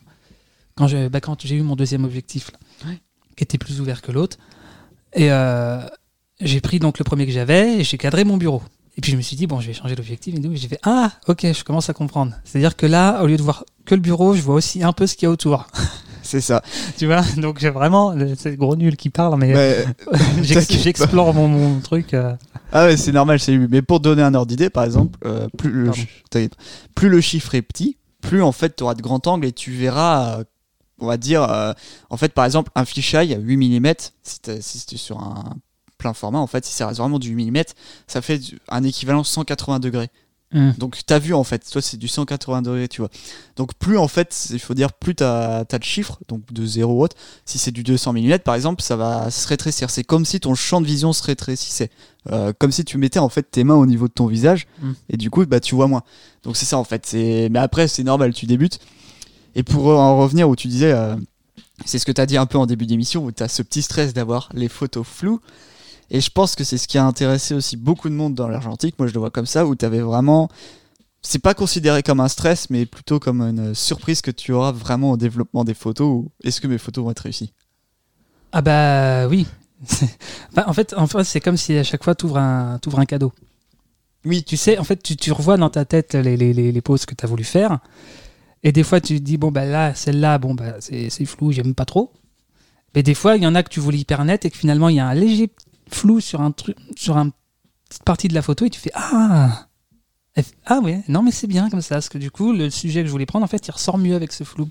Quand 0.76 0.86
j'ai 0.86 1.08
bah, 1.08 1.20
j'ai 1.38 1.56
eu 1.56 1.62
mon 1.62 1.76
deuxième 1.76 2.04
objectif, 2.04 2.50
qui 3.36 3.44
était 3.44 3.58
plus 3.58 3.80
ouvert 3.80 4.00
que 4.00 4.12
l'autre. 4.12 4.38
Et 5.14 5.30
euh, 5.30 5.80
j'ai 6.40 6.60
pris 6.60 6.78
donc 6.78 6.98
le 6.98 7.04
premier 7.04 7.26
que 7.26 7.32
j'avais 7.32 7.80
et 7.80 7.84
j'ai 7.84 7.98
cadré 7.98 8.24
mon 8.24 8.36
bureau. 8.36 8.62
Et 8.96 9.00
puis 9.00 9.12
je 9.12 9.16
me 9.16 9.22
suis 9.22 9.36
dit, 9.36 9.46
bon, 9.46 9.60
je 9.60 9.68
vais 9.68 9.72
changer 9.72 9.94
l'objectif. 9.94 10.34
Et 10.34 10.56
j'ai 10.56 10.68
fait, 10.68 10.80
ah, 10.82 11.12
ok, 11.26 11.46
je 11.52 11.64
commence 11.64 11.88
à 11.88 11.94
comprendre. 11.94 12.34
C'est-à-dire 12.44 12.76
que 12.76 12.86
là, 12.86 13.22
au 13.22 13.26
lieu 13.26 13.36
de 13.36 13.42
voir 13.42 13.64
que 13.86 13.94
le 13.94 14.00
bureau, 14.00 14.34
je 14.34 14.42
vois 14.42 14.54
aussi 14.54 14.82
un 14.82 14.92
peu 14.92 15.06
ce 15.06 15.16
qu'il 15.16 15.26
y 15.26 15.28
a 15.28 15.30
autour. 15.30 15.66
c'est 16.22 16.42
ça. 16.42 16.62
Tu 16.98 17.06
vois, 17.06 17.22
donc 17.38 17.58
j'ai 17.58 17.70
vraiment, 17.70 18.14
c'est 18.36 18.56
gros 18.56 18.76
nul 18.76 18.96
qui 18.96 19.08
parle, 19.08 19.38
mais, 19.38 19.84
j'explore 20.42 21.32
mon, 21.32 21.80
truc. 21.80 22.12
Euh. 22.12 22.34
Ah 22.70 22.84
ouais, 22.84 22.96
c'est 22.96 23.12
normal, 23.12 23.40
c'est 23.40 23.56
Mais 23.56 23.82
pour 23.82 24.00
donner 24.00 24.22
un 24.22 24.34
ordre 24.34 24.48
d'idée, 24.48 24.70
par 24.70 24.84
exemple, 24.84 25.18
euh, 25.24 25.48
plus, 25.56 25.70
le, 25.70 25.90
plus 26.94 27.08
le 27.08 27.20
chiffre 27.20 27.54
est 27.54 27.62
petit, 27.62 27.96
plus 28.20 28.42
en 28.42 28.52
fait 28.52 28.76
tu 28.76 28.84
auras 28.84 28.94
de 28.94 29.02
grands 29.02 29.20
angles 29.26 29.46
et 29.46 29.52
tu 29.52 29.72
verras, 29.72 30.38
euh, 30.38 30.44
on 31.00 31.06
va 31.06 31.16
dire, 31.16 31.74
en 32.10 32.16
fait 32.16 32.32
par 32.32 32.44
exemple 32.44 32.70
un 32.74 32.84
fisheye 32.84 33.34
à 33.34 33.38
8 33.38 33.80
mm, 33.80 33.94
si 34.22 34.78
c'était 34.78 34.96
sur 34.96 35.18
un 35.18 35.56
plein 36.02 36.14
format, 36.14 36.40
en 36.40 36.48
fait, 36.48 36.64
si 36.66 36.74
ça 36.74 36.88
reste 36.88 36.98
vraiment 36.98 37.20
du 37.20 37.30
8 37.30 37.50
mm, 37.52 37.62
ça 38.08 38.20
fait 38.20 38.40
un 38.68 38.82
équivalent 38.82 39.22
180 39.24 39.78
degrés. 39.78 40.10
Hum. 40.54 40.74
Donc 40.76 40.98
t'as 41.06 41.18
vu 41.18 41.32
en 41.32 41.44
fait, 41.44 41.66
toi 41.70 41.80
c'est 41.80 41.96
du 41.96 42.08
180 42.08 42.60
degrés, 42.60 42.86
tu 42.88 43.00
vois. 43.00 43.08
Donc 43.56 43.72
plus 43.74 43.96
en 43.96 44.06
fait, 44.08 44.48
il 44.50 44.58
faut 44.58 44.74
dire 44.74 44.92
plus 44.92 45.14
t'as 45.14 45.60
as 45.60 45.78
de 45.78 45.84
chiffres, 45.84 46.18
donc 46.28 46.52
de 46.52 46.66
0 46.66 47.02
haute. 47.02 47.12
Si 47.46 47.56
c'est 47.58 47.70
du 47.70 47.82
200 47.82 48.12
mm 48.12 48.38
par 48.40 48.54
exemple, 48.54 48.82
ça 48.82 48.96
va 48.96 49.30
se 49.30 49.48
rétrécir. 49.48 49.88
C'est 49.88 50.04
comme 50.04 50.26
si 50.26 50.40
ton 50.40 50.54
champ 50.54 50.82
de 50.82 50.86
vision 50.86 51.14
se 51.14 51.22
rétrécissait. 51.22 51.88
Euh, 52.30 52.52
comme 52.58 52.70
si 52.70 52.84
tu 52.84 52.98
mettais 52.98 53.18
en 53.18 53.30
fait 53.30 53.44
tes 53.50 53.64
mains 53.64 53.76
au 53.76 53.86
niveau 53.86 54.08
de 54.08 54.12
ton 54.12 54.26
visage 54.26 54.66
Mm. 54.82 54.92
et 55.08 55.16
du 55.16 55.30
coup 55.30 55.46
bah 55.46 55.58
tu 55.58 55.74
vois 55.74 55.86
moins. 55.86 56.02
Donc 56.42 56.58
c'est 56.58 56.66
ça 56.66 56.76
en 56.76 56.84
fait. 56.84 57.06
C'est 57.06 57.48
mais 57.50 57.58
après 57.58 57.88
c'est 57.88 58.04
normal, 58.04 58.34
tu 58.34 58.44
débutes. 58.44 58.78
Et 59.54 59.62
pour 59.62 59.86
en 59.86 60.18
revenir 60.18 60.50
où 60.50 60.54
tu 60.56 60.68
disais, 60.68 60.92
euh, 60.92 61.16
c'est 61.86 61.98
ce 61.98 62.04
que 62.04 62.12
tu 62.12 62.20
as 62.20 62.26
dit 62.26 62.36
un 62.36 62.46
peu 62.46 62.58
en 62.58 62.66
début 62.66 62.84
d'émission 62.84 63.24
où 63.24 63.32
tu 63.32 63.42
as 63.42 63.48
ce 63.48 63.62
petit 63.62 63.80
stress 63.80 64.12
d'avoir 64.12 64.50
les 64.52 64.68
photos 64.68 65.06
floues. 65.06 65.40
Et 66.10 66.20
je 66.20 66.30
pense 66.30 66.54
que 66.54 66.64
c'est 66.64 66.78
ce 66.78 66.88
qui 66.88 66.98
a 66.98 67.04
intéressé 67.04 67.54
aussi 67.54 67.76
beaucoup 67.76 68.08
de 68.08 68.14
monde 68.14 68.34
dans 68.34 68.48
l'argentique. 68.48 68.98
Moi 68.98 69.08
je 69.08 69.14
le 69.14 69.20
vois 69.20 69.30
comme 69.30 69.46
ça 69.46 69.66
où 69.66 69.74
tu 69.74 69.84
avais 69.84 70.00
vraiment 70.00 70.48
c'est 71.22 71.38
pas 71.38 71.54
considéré 71.54 72.02
comme 72.02 72.20
un 72.20 72.28
stress, 72.28 72.68
mais 72.68 72.84
plutôt 72.84 73.20
comme 73.20 73.42
une 73.42 73.74
surprise 73.74 74.22
que 74.22 74.32
tu 74.32 74.52
auras 74.52 74.72
vraiment 74.72 75.12
au 75.12 75.16
développement 75.16 75.64
des 75.64 75.74
photos. 75.74 76.08
ou 76.08 76.32
Est-ce 76.42 76.60
que 76.60 76.66
mes 76.66 76.78
photos 76.78 77.04
vont 77.04 77.10
être 77.12 77.20
réussies? 77.20 77.52
Ah 78.52 78.60
bah 78.62 79.28
oui. 79.28 79.46
En 80.66 80.72
fait, 80.72 80.94
en 80.94 81.06
fait 81.06 81.24
c'est 81.24 81.40
comme 81.40 81.56
si 81.56 81.76
à 81.76 81.84
chaque 81.84 82.04
fois 82.04 82.14
tu 82.14 82.26
ouvres 82.26 82.38
un, 82.38 82.78
t'ouvres 82.80 82.98
un 83.00 83.06
cadeau. 83.06 83.32
Oui, 84.24 84.44
Tu 84.44 84.56
sais, 84.56 84.78
en 84.78 84.84
fait, 84.84 85.02
tu, 85.02 85.16
tu 85.16 85.32
revois 85.32 85.56
dans 85.56 85.70
ta 85.70 85.84
tête 85.84 86.14
les, 86.14 86.36
les, 86.36 86.52
les, 86.52 86.70
les 86.70 86.80
poses 86.80 87.06
que 87.06 87.14
tu 87.14 87.24
as 87.24 87.28
voulu 87.28 87.42
faire. 87.42 87.80
Et 88.62 88.70
des 88.70 88.84
fois, 88.84 89.00
tu 89.00 89.18
te 89.18 89.24
dis, 89.24 89.36
bon, 89.36 89.50
bah 89.50 89.64
là, 89.64 89.94
celle-là, 89.94 90.38
bon, 90.38 90.54
bah 90.54 90.76
c'est 90.80 91.10
c'est 91.10 91.24
flou, 91.24 91.50
j'aime 91.52 91.74
pas 91.74 91.84
trop. 91.84 92.12
Mais 92.94 93.02
des 93.02 93.14
fois, 93.14 93.36
il 93.36 93.42
y 93.42 93.46
en 93.46 93.54
a 93.56 93.62
que 93.62 93.68
tu 93.70 93.80
voulais 93.80 93.98
hyper 93.98 94.24
net 94.24 94.44
et 94.44 94.50
que 94.50 94.56
finalement, 94.56 94.88
il 94.88 94.96
y 94.96 95.00
a 95.00 95.08
un 95.08 95.14
léger 95.14 95.50
flou 95.94 96.20
sur 96.20 96.40
un 96.40 96.50
truc, 96.52 96.76
sur 96.96 97.16
une 97.16 97.30
petite 97.88 98.04
partie 98.04 98.28
de 98.28 98.34
la 98.34 98.42
photo 98.42 98.64
et 98.64 98.70
tu 98.70 98.80
fais, 98.80 98.90
ah 98.94 99.66
Ah 100.66 100.78
ouais, 100.80 101.02
non, 101.08 101.22
mais 101.22 101.30
c'est 101.30 101.46
bien 101.46 101.68
comme 101.70 101.82
ça. 101.82 101.96
Parce 101.96 102.08
que 102.08 102.18
du 102.18 102.30
coup, 102.30 102.52
le 102.52 102.70
sujet 102.70 103.00
que 103.02 103.06
je 103.06 103.12
voulais 103.12 103.26
prendre, 103.26 103.44
en 103.44 103.48
fait, 103.48 103.66
il 103.66 103.70
ressort 103.70 103.98
mieux 103.98 104.14
avec 104.14 104.32
ce 104.32 104.44
flou. 104.44 104.66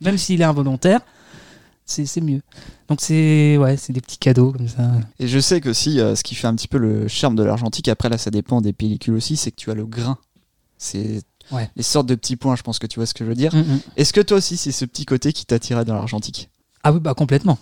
Même 0.00 0.18
s'il 0.18 0.40
est 0.40 0.44
involontaire, 0.44 1.00
c'est 1.84 2.20
mieux. 2.20 2.42
Donc, 2.88 3.00
c'est 3.00 3.56
ouais, 3.58 3.76
c'est 3.76 3.92
des 3.92 4.00
petits 4.00 4.18
cadeaux 4.18 4.52
comme 4.52 4.68
ça. 4.68 4.90
Et 5.18 5.28
je 5.28 5.38
sais 5.38 5.60
que 5.60 5.72
si 5.72 5.96
ce 5.98 6.22
qui 6.22 6.34
fait 6.34 6.46
un 6.46 6.54
petit 6.54 6.68
peu 6.68 6.78
le 6.78 7.08
charme 7.08 7.36
de 7.36 7.42
l'argentique, 7.42 7.88
après 7.88 8.08
là 8.08 8.18
ça 8.18 8.30
dépend 8.30 8.60
des 8.60 8.72
pellicules 8.72 9.14
aussi, 9.14 9.36
c'est 9.36 9.50
que 9.50 9.56
tu 9.56 9.70
as 9.70 9.74
le 9.74 9.86
grain. 9.86 10.18
C'est 10.78 11.22
Ouais. 11.52 11.70
les 11.76 11.84
sortes 11.84 12.08
de 12.08 12.16
petits 12.16 12.34
points, 12.34 12.56
je 12.56 12.62
pense 12.62 12.80
que 12.80 12.88
tu 12.88 12.98
vois 12.98 13.06
ce 13.06 13.14
que 13.14 13.24
je 13.24 13.28
veux 13.28 13.36
dire. 13.36 13.54
Mm, 13.54 13.60
mm. 13.60 13.80
Est-ce 13.96 14.12
que 14.12 14.20
toi 14.20 14.38
aussi 14.38 14.56
c'est 14.56 14.72
ce 14.72 14.84
petit 14.84 15.04
côté 15.04 15.32
qui 15.32 15.46
t'attirait 15.46 15.84
dans 15.84 15.94
l'argentique? 15.94 16.50
Ah 16.82 16.92
oui, 16.92 16.98
bah 16.98 17.14
complètement. 17.14 17.56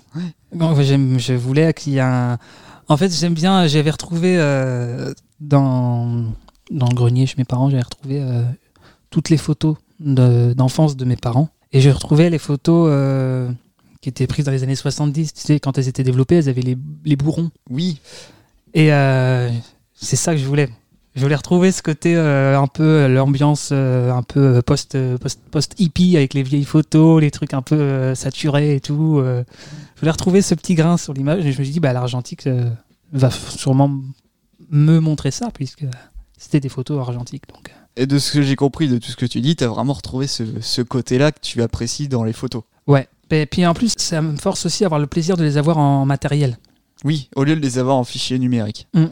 Je 0.52 1.32
voulais 1.34 1.74
qu'il 1.74 1.92
y 1.92 1.96
ait 1.96 2.00
un. 2.00 2.38
En 2.88 2.96
fait, 2.96 3.12
j'aime 3.12 3.34
bien. 3.34 3.66
J'avais 3.66 3.90
retrouvé 3.90 4.36
euh, 4.38 5.12
dans 5.40 6.24
dans 6.70 6.88
le 6.88 6.94
grenier 6.94 7.26
chez 7.26 7.34
mes 7.36 7.44
parents, 7.44 7.68
j'avais 7.68 7.82
retrouvé 7.82 8.20
euh, 8.22 8.42
toutes 9.10 9.28
les 9.28 9.36
photos 9.36 9.76
de- 10.00 10.54
d'enfance 10.54 10.96
de, 10.96 11.04
mes 11.04 11.16
parents, 11.16 11.50
et 11.72 11.80
j'ai 11.82 11.92
retrouvé 11.92 12.30
les 12.30 12.38
photos 12.38 12.88
euh, 12.90 13.50
qui 14.00 14.08
étaient 14.08 14.26
prises 14.26 14.46
dans 14.46 14.50
les 14.52 14.62
années 14.62 14.74
70. 14.74 15.34
Tu 15.34 15.40
sais, 15.42 15.60
quand 15.60 15.76
elles 15.76 15.88
étaient 15.88 16.02
développées, 16.02 16.36
elles 16.36 16.48
avaient 16.48 16.62
les, 16.62 16.78
les 17.04 17.16
bourrons. 17.16 17.50
Oui, 17.70 17.98
Et 18.72 18.88
c'est 19.94 20.16
ça 20.16 20.32
que 20.32 20.38
je 20.40 20.46
voulais. 20.46 20.68
Je 21.14 21.20
voulais 21.22 21.36
retrouver 21.36 21.70
ce 21.70 21.80
côté 21.82 22.16
un 22.16 22.66
peu 22.66 23.06
l'ambiance 23.06 23.70
un 23.70 24.22
peu 24.26 24.62
post, 24.62 24.96
post 25.18 25.40
post 25.50 25.74
hippie 25.78 26.16
avec 26.16 26.34
les 26.34 26.42
vieilles 26.42 26.64
photos, 26.64 27.20
les 27.20 27.30
trucs 27.30 27.54
un 27.54 27.62
peu 27.62 28.14
saturés 28.14 28.74
et 28.74 28.80
tout. 28.80 29.22
Voulais 30.04 30.10
retrouver 30.12 30.42
ce 30.42 30.54
petit 30.54 30.74
grain 30.74 30.96
sur 30.98 31.14
l'image 31.14 31.46
et 31.46 31.52
je 31.52 31.58
me 31.58 31.64
suis 31.64 31.72
dit 31.72 31.80
bah 31.80 31.92
l'argentique 31.94 32.46
euh, 32.46 32.68
va 33.12 33.30
sûrement 33.30 33.90
me 34.70 34.98
montrer 35.00 35.30
ça 35.30 35.50
puisque 35.52 35.86
c'était 36.36 36.60
des 36.60 36.68
photos 36.68 37.00
argentiques 37.00 37.44
donc. 37.48 37.70
euh. 37.70 38.02
et 38.02 38.06
de 38.06 38.18
ce 38.18 38.32
que 38.32 38.42
j'ai 38.42 38.54
compris 38.54 38.88
de 38.88 38.98
tout 38.98 39.10
ce 39.10 39.16
que 39.16 39.24
tu 39.26 39.40
dis, 39.40 39.56
t'as 39.56 39.68
vraiment 39.68 39.94
retrouvé 39.94 40.26
ce, 40.26 40.44
ce 40.60 40.82
côté-là 40.82 41.32
que 41.32 41.40
tu 41.40 41.62
apprécies 41.62 42.08
dans 42.08 42.22
les 42.24 42.32
photos. 42.34 42.62
Ouais. 42.86 43.08
Et 43.30 43.46
puis 43.46 43.64
en 43.66 43.72
plus 43.72 43.94
ça 43.96 44.20
me 44.20 44.36
force 44.36 44.66
aussi 44.66 44.84
à 44.84 44.86
avoir 44.86 45.00
le 45.00 45.06
plaisir 45.06 45.36
de 45.38 45.42
les 45.42 45.56
avoir 45.56 45.78
en 45.78 46.04
matériel. 46.04 46.58
Oui, 47.02 47.28
au 47.34 47.44
lieu 47.44 47.56
de 47.56 47.60
les 47.60 47.78
avoir 47.78 47.96
en 47.96 48.04
fichier 48.04 48.38
numérique. 48.38 48.86
Mm. 48.94 49.04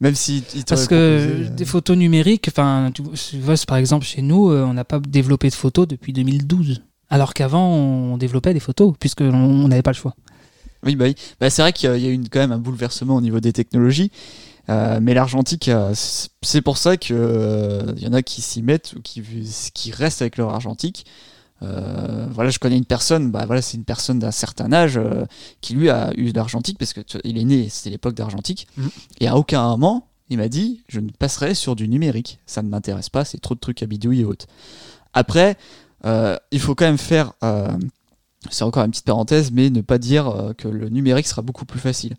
Même 0.00 0.14
si 0.14 0.42
Parce 0.66 0.88
que 0.88 1.26
proposé, 1.26 1.46
euh, 1.46 1.54
des 1.54 1.64
photos 1.64 1.96
numériques, 1.96 2.48
enfin, 2.48 2.90
tu 2.92 3.02
tu 3.02 3.38
vois, 3.38 3.54
par 3.68 3.76
exemple, 3.76 4.04
chez 4.04 4.20
nous, 4.20 4.50
on 4.50 4.74
n'a 4.74 4.84
pas 4.84 4.98
développé 4.98 5.48
de 5.48 5.54
photos 5.54 5.86
depuis 5.86 6.12
2012. 6.12 6.82
Alors 7.12 7.34
qu'avant, 7.34 7.68
on 7.68 8.16
développait 8.16 8.54
des 8.54 8.60
photos, 8.60 8.94
puisqu'on 8.98 9.34
on 9.34 9.68
n'avait 9.68 9.82
pas 9.82 9.90
le 9.92 9.96
choix. 9.96 10.14
Oui, 10.84 10.96
bah 10.96 11.04
oui. 11.04 11.14
Bah, 11.40 11.50
c'est 11.50 11.60
vrai 11.62 11.72
qu'il 11.72 11.88
y 12.00 12.06
a 12.06 12.08
eu 12.08 12.12
une- 12.14 12.28
quand 12.28 12.40
même 12.40 12.52
un 12.52 12.58
bouleversement 12.58 13.16
au 13.16 13.20
niveau 13.20 13.38
des 13.38 13.52
technologies. 13.52 14.10
Euh, 14.70 14.98
mais 15.02 15.12
l'argentique, 15.12 15.68
euh, 15.68 15.92
c'est 16.40 16.62
pour 16.62 16.78
ça 16.78 16.96
qu'il 16.96 17.16
y 17.98 18.06
en 18.06 18.12
a 18.14 18.22
qui 18.22 18.40
s'y 18.40 18.62
mettent 18.62 18.94
ou 18.96 19.00
qui, 19.02 19.22
qui 19.74 19.92
restent 19.92 20.22
avec 20.22 20.36
leur 20.38 20.50
argentique. 20.54 21.04
Euh, 21.62 22.26
voilà, 22.30 22.50
je 22.50 22.58
connais 22.58 22.78
une 22.78 22.84
personne, 22.86 23.30
bah 23.30 23.44
voilà, 23.46 23.60
c'est 23.62 23.76
une 23.76 23.84
personne 23.84 24.18
d'un 24.18 24.30
certain 24.32 24.72
âge 24.72 24.96
euh, 24.96 25.26
qui 25.60 25.74
lui 25.74 25.90
a 25.90 26.12
eu 26.16 26.32
de 26.32 26.36
l'argentique 26.36 26.78
parce 26.78 26.92
que 26.92 27.00
il 27.24 27.38
est 27.38 27.44
né, 27.44 27.68
c'était 27.68 27.90
l'époque 27.90 28.14
d'argentique, 28.14 28.66
Mhm. 28.76 28.90
et 29.20 29.28
à 29.28 29.36
aucun 29.36 29.62
moment 29.68 30.08
il 30.28 30.38
m'a 30.38 30.48
dit 30.48 30.80
je 30.88 30.98
ne 30.98 31.10
passerai 31.10 31.54
sur 31.54 31.76
du 31.76 31.86
numérique, 31.88 32.40
ça 32.46 32.62
ne 32.62 32.68
m'intéresse 32.68 33.10
pas, 33.10 33.24
c'est 33.24 33.38
trop 33.40 33.54
de 33.54 33.60
trucs 33.60 33.80
à 33.80 33.86
bidouille 33.86 34.22
et 34.22 34.24
autres. 34.24 34.46
Après, 35.12 35.50
euh, 35.50 35.54
il 36.04 36.60
faut 36.60 36.74
quand 36.74 36.84
même 36.86 36.98
faire, 36.98 37.32
euh, 37.44 37.68
c'est 38.50 38.64
encore 38.64 38.84
une 38.84 38.90
petite 38.90 39.04
parenthèse, 39.06 39.50
mais 39.52 39.70
ne 39.70 39.80
pas 39.80 39.98
dire 39.98 40.28
euh, 40.28 40.52
que 40.52 40.68
le 40.68 40.88
numérique 40.88 41.26
sera 41.26 41.42
beaucoup 41.42 41.64
plus 41.64 41.80
facile. 41.80 42.16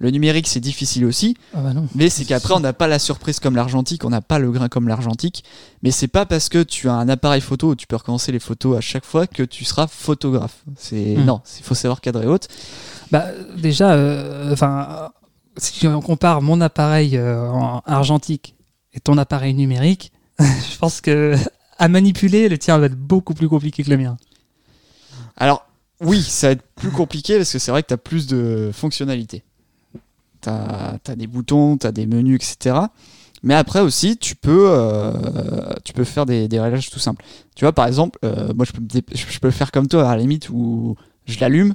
Le 0.00 0.10
numérique 0.10 0.46
c'est 0.46 0.60
difficile 0.60 1.04
aussi, 1.04 1.36
Ah 1.52 1.60
bah 1.60 1.72
non. 1.72 1.88
mais 1.96 2.08
c'est 2.08 2.24
qu'après, 2.24 2.54
on 2.54 2.60
n'a 2.60 2.72
pas 2.72 2.86
la 2.86 3.00
surprise 3.00 3.40
comme 3.40 3.56
l'argentique, 3.56 4.04
on 4.04 4.10
n'a 4.10 4.20
pas 4.20 4.38
le 4.38 4.52
grain 4.52 4.68
comme 4.68 4.86
l'argentique. 4.86 5.42
Mais 5.82 5.90
c'est 5.90 6.06
pas 6.06 6.24
parce 6.24 6.48
que 6.48 6.62
tu 6.62 6.88
as 6.88 6.92
un 6.94 7.08
appareil 7.08 7.40
photo 7.40 7.70
où 7.70 7.74
tu 7.74 7.88
peux 7.88 7.96
recommencer 7.96 8.30
les 8.30 8.38
photos 8.38 8.78
à 8.78 8.80
chaque 8.80 9.04
fois 9.04 9.26
que 9.26 9.42
tu 9.42 9.64
seras 9.64 9.88
photographe. 9.88 10.62
C'est 10.76 11.16
Hmm. 11.16 11.24
non, 11.24 11.40
il 11.58 11.64
faut 11.64 11.74
savoir 11.74 12.00
cadrer 12.00 12.28
haute. 12.28 12.46
Bah, 13.10 13.24
déjà, 13.56 13.90
euh, 13.94 14.52
enfin, 14.52 14.86
euh, 14.88 15.08
si 15.56 15.88
on 15.88 16.00
compare 16.00 16.42
mon 16.42 16.60
appareil 16.60 17.16
euh, 17.16 17.48
en 17.50 17.82
argentique 17.84 18.54
et 18.92 19.00
ton 19.00 19.18
appareil 19.18 19.52
numérique, 19.54 20.12
je 20.38 20.78
pense 20.78 21.00
que 21.00 21.34
à 21.78 21.88
manipuler, 21.88 22.48
le 22.48 22.58
tien 22.58 22.76
va 22.78 22.86
être 22.86 22.96
beaucoup 22.96 23.34
plus 23.34 23.48
compliqué 23.48 23.82
que 23.82 23.90
le 23.90 23.96
mien. 23.96 24.16
Alors 25.36 25.66
oui, 26.00 26.22
ça 26.22 26.48
va 26.48 26.52
être 26.52 26.62
plus 26.76 26.90
compliqué 26.90 27.36
parce 27.36 27.52
que 27.52 27.58
c'est 27.58 27.70
vrai 27.70 27.82
que 27.82 27.88
tu 27.88 27.94
as 27.94 27.98
plus 27.98 28.26
de 28.26 28.70
fonctionnalités. 28.72 29.42
Tu 30.42 30.48
as, 30.48 30.98
des 31.16 31.26
boutons, 31.26 31.76
tu 31.76 31.86
as 31.86 31.92
des 31.92 32.06
menus, 32.06 32.36
etc. 32.36 32.76
Mais 33.42 33.54
après 33.54 33.80
aussi, 33.80 34.16
tu 34.16 34.34
peux, 34.36 34.66
euh, 34.70 35.12
tu 35.84 35.92
peux 35.92 36.04
faire 36.04 36.26
des, 36.26 36.48
des 36.48 36.60
réglages 36.60 36.90
tout 36.90 36.98
simples. 36.98 37.24
Tu 37.54 37.64
vois, 37.64 37.72
par 37.72 37.86
exemple, 37.86 38.18
euh, 38.24 38.52
moi 38.54 38.64
je 38.64 38.72
peux, 38.72 38.82
je 39.14 39.38
peux 39.38 39.50
faire 39.50 39.70
comme 39.72 39.86
toi 39.88 40.08
à 40.08 40.14
la 40.16 40.22
limite 40.22 40.50
où 40.50 40.96
je 41.26 41.38
l'allume, 41.40 41.74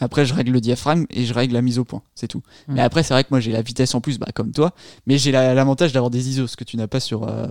après 0.00 0.24
je 0.26 0.34
règle 0.34 0.52
le 0.52 0.60
diaphragme 0.60 1.04
et 1.10 1.24
je 1.24 1.32
règle 1.34 1.54
la 1.54 1.62
mise 1.62 1.78
au 1.78 1.84
point, 1.84 2.02
c'est 2.14 2.28
tout. 2.28 2.42
Mais 2.68 2.80
après, 2.80 3.02
c'est 3.02 3.12
vrai 3.14 3.24
que 3.24 3.28
moi 3.30 3.40
j'ai 3.40 3.52
la 3.52 3.62
vitesse 3.62 3.94
en 3.94 4.00
plus, 4.00 4.18
bah, 4.18 4.28
comme 4.34 4.52
toi, 4.52 4.72
mais 5.06 5.16
j'ai 5.18 5.32
la- 5.32 5.54
l'avantage 5.54 5.92
d'avoir 5.92 6.10
des 6.10 6.28
ISO, 6.30 6.46
ce 6.46 6.56
que 6.56 6.64
tu 6.64 6.76
n'as 6.78 6.86
pas 6.86 7.00
sur 7.00 7.24
euh, 7.28 7.46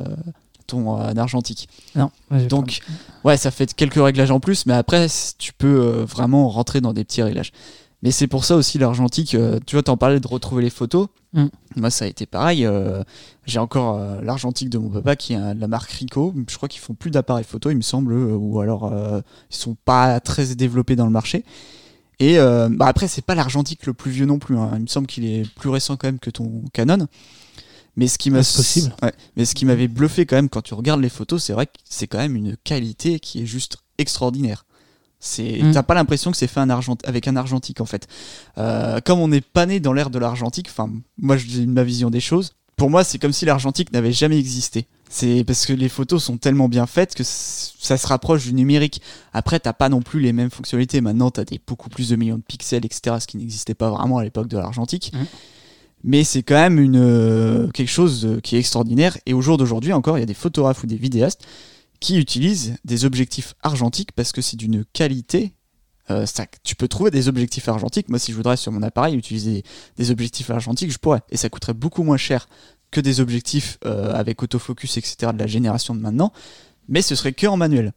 ton 0.67 0.99
euh, 0.99 1.13
argentique. 1.15 1.67
Non. 1.95 2.11
Donc, 2.49 2.79
ouais, 3.23 3.37
ça 3.37 3.51
fait 3.51 3.73
quelques 3.73 3.95
réglages 4.03 4.31
en 4.31 4.39
plus, 4.39 4.65
mais 4.65 4.73
après, 4.73 5.07
tu 5.37 5.53
peux 5.53 5.81
euh, 5.81 6.05
vraiment 6.05 6.49
rentrer 6.49 6.81
dans 6.81 6.93
des 6.93 7.03
petits 7.03 7.21
réglages. 7.23 7.51
Mais 8.03 8.11
c'est 8.11 8.27
pour 8.27 8.45
ça 8.45 8.55
aussi 8.55 8.77
l'argentique, 8.77 9.33
euh, 9.35 9.59
tu 9.65 9.75
vois, 9.75 9.83
t'en 9.83 9.97
parlais 9.97 10.19
de 10.19 10.27
retrouver 10.27 10.61
les 10.63 10.69
photos. 10.69 11.07
Mm. 11.33 11.45
Moi, 11.77 11.89
ça 11.89 12.05
a 12.05 12.07
été 12.07 12.25
pareil. 12.25 12.65
euh, 12.65 13.03
J'ai 13.45 13.59
encore 13.59 13.99
l'argentique 14.21 14.69
de 14.69 14.77
mon 14.77 14.89
papa 14.89 15.15
qui 15.15 15.33
est 15.33 15.53
de 15.55 15.59
la 15.59 15.67
marque 15.67 15.89
Ricoh. 15.91 16.33
Je 16.47 16.55
crois 16.55 16.69
qu'ils 16.69 16.81
font 16.81 16.93
plus 16.93 17.09
d'appareils 17.11 17.43
photo, 17.45 17.69
il 17.71 17.77
me 17.77 17.81
semble, 17.81 18.13
ou 18.13 18.59
alors 18.59 18.91
ils 19.49 19.55
sont 19.55 19.75
pas 19.85 20.19
très 20.19 20.55
développés 20.55 20.95
dans 20.95 21.05
le 21.05 21.11
marché. 21.11 21.43
Et 22.19 22.37
bah 22.37 22.85
après, 22.87 23.07
c'est 23.07 23.23
pas 23.25 23.35
l'argentique 23.35 23.85
le 23.85 23.93
plus 23.93 24.11
vieux 24.11 24.25
non 24.25 24.39
plus. 24.39 24.57
hein. 24.57 24.71
Il 24.75 24.81
me 24.83 24.87
semble 24.87 25.07
qu'il 25.07 25.25
est 25.25 25.49
plus 25.55 25.69
récent 25.69 25.97
quand 25.97 26.07
même 26.07 26.19
que 26.19 26.29
ton 26.29 26.63
Canon. 26.73 27.07
Mais 27.95 28.07
ce 28.07 28.17
qui 28.17 28.29
m'a 28.29 28.43
c'est 28.43 28.57
possible. 28.57 28.95
Ouais. 29.01 29.13
Mais 29.37 29.45
ce 29.45 29.55
qui 29.55 29.65
m'avait 29.65 29.87
bluffé 29.87 30.25
quand 30.25 30.35
même 30.35 30.49
quand 30.49 30.61
tu 30.61 30.73
regardes 30.73 31.01
les 31.01 31.09
photos, 31.09 31.43
c'est 31.43 31.53
vrai 31.53 31.65
que 31.67 31.71
c'est 31.83 32.07
quand 32.07 32.17
même 32.17 32.35
une 32.35 32.57
qualité 32.63 33.19
qui 33.19 33.41
est 33.43 33.45
juste 33.45 33.77
extraordinaire. 33.97 34.65
C'est, 35.19 35.59
Mm. 35.63 35.71
t'as 35.71 35.83
pas 35.83 35.93
l'impression 35.95 36.29
que 36.29 36.37
c'est 36.37 36.47
fait 36.47 36.59
un 36.59 36.69
argent, 36.69 36.97
avec 37.05 37.27
un 37.27 37.35
argentique 37.35 37.81
en 37.81 37.85
fait. 37.85 38.07
Euh, 38.57 38.99
comme 38.99 39.19
on 39.19 39.27
n'est 39.27 39.41
pas 39.41 39.65
né 39.65 39.79
dans 39.79 39.93
l'ère 39.93 40.09
de 40.09 40.19
l'argentique, 40.19 40.67
enfin 40.69 40.91
moi 41.17 41.37
j'ai 41.37 41.65
ma 41.65 41.83
vision 41.83 42.09
des 42.09 42.19
choses. 42.19 42.53
Pour 42.75 42.89
moi, 42.89 43.05
c'est 43.05 43.19
comme 43.19 43.31
si 43.31 43.45
l'argentique 43.45 43.93
n'avait 43.93 44.11
jamais 44.11 44.37
existé. 44.37 44.85
C'est 45.09 45.45
parce 45.45 45.65
que 45.65 45.71
les 45.71 45.87
photos 45.87 46.21
sont 46.21 46.37
tellement 46.37 46.67
bien 46.67 46.85
faites 46.87 47.15
que 47.15 47.23
ça 47.23 47.97
se 47.97 48.05
rapproche 48.05 48.43
du 48.43 48.53
numérique. 48.53 49.01
Après, 49.31 49.61
t'as 49.61 49.71
pas 49.71 49.87
non 49.87 50.01
plus 50.01 50.19
les 50.19 50.33
mêmes 50.33 50.49
fonctionnalités. 50.49 50.99
Maintenant, 50.99 51.31
t'as 51.31 51.45
des 51.45 51.61
beaucoup 51.65 51.87
plus 51.89 52.09
de 52.09 52.17
millions 52.17 52.35
de 52.35 52.41
pixels, 52.41 52.85
etc. 52.85 53.15
Ce 53.21 53.27
qui 53.27 53.37
n'existait 53.37 53.75
pas 53.75 53.89
vraiment 53.89 54.17
à 54.17 54.25
l'époque 54.25 54.49
de 54.49 54.57
l'argentique. 54.57 55.13
Mhm. 55.13 55.25
Mais 56.07 56.23
c'est 56.23 56.43
quand 56.43 56.53
même 56.53 56.79
une, 56.79 56.97
euh, 56.97 57.67
quelque 57.69 57.89
chose 57.89 58.39
qui 58.43 58.55
est 58.55 58.59
extraordinaire. 58.59 59.17
Et 59.25 59.33
au 59.33 59.41
jour 59.41 59.57
d'aujourd'hui 59.57 59.91
encore, 59.91 60.19
il 60.19 60.21
y 60.21 60.23
a 60.23 60.27
des 60.27 60.35
photographes 60.35 60.83
ou 60.83 60.87
des 60.87 60.97
vidéastes 60.97 61.45
qui 61.99 62.19
utilisent 62.19 62.77
des 62.85 63.05
objectifs 63.05 63.55
argentiques 63.63 64.11
parce 64.11 64.31
que 64.31 64.41
c'est 64.41 64.55
d'une 64.55 64.85
qualité. 64.85 65.55
euh, 66.11 66.27
tu 66.63 66.75
peux 66.75 66.87
trouver 66.87 67.09
des 67.09 67.27
objectifs 67.27 67.67
argentiques. 67.67 68.07
Moi, 68.09 68.19
si 68.19 68.31
je 68.31 68.37
voudrais 68.37 68.55
sur 68.55 68.71
mon 68.71 68.83
appareil 68.83 69.15
utiliser 69.15 69.63
des 69.97 70.11
objectifs 70.11 70.51
argentiques, 70.51 70.91
je 70.91 70.99
pourrais. 70.99 71.21
Et 71.31 71.37
ça 71.37 71.49
coûterait 71.49 71.73
beaucoup 71.73 72.03
moins 72.03 72.17
cher 72.17 72.47
que 72.91 73.01
des 73.01 73.19
objectifs 73.19 73.79
euh, 73.85 74.13
avec 74.13 74.43
autofocus, 74.43 74.97
etc. 74.97 75.31
de 75.33 75.39
la 75.39 75.47
génération 75.47 75.95
de 75.95 76.01
maintenant, 76.01 76.31
mais 76.87 77.01
ce 77.01 77.15
serait 77.15 77.33
que 77.33 77.47
en 77.47 77.57
manuel. 77.57 77.93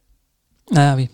Ah 0.75 0.95
oui. 0.95 1.09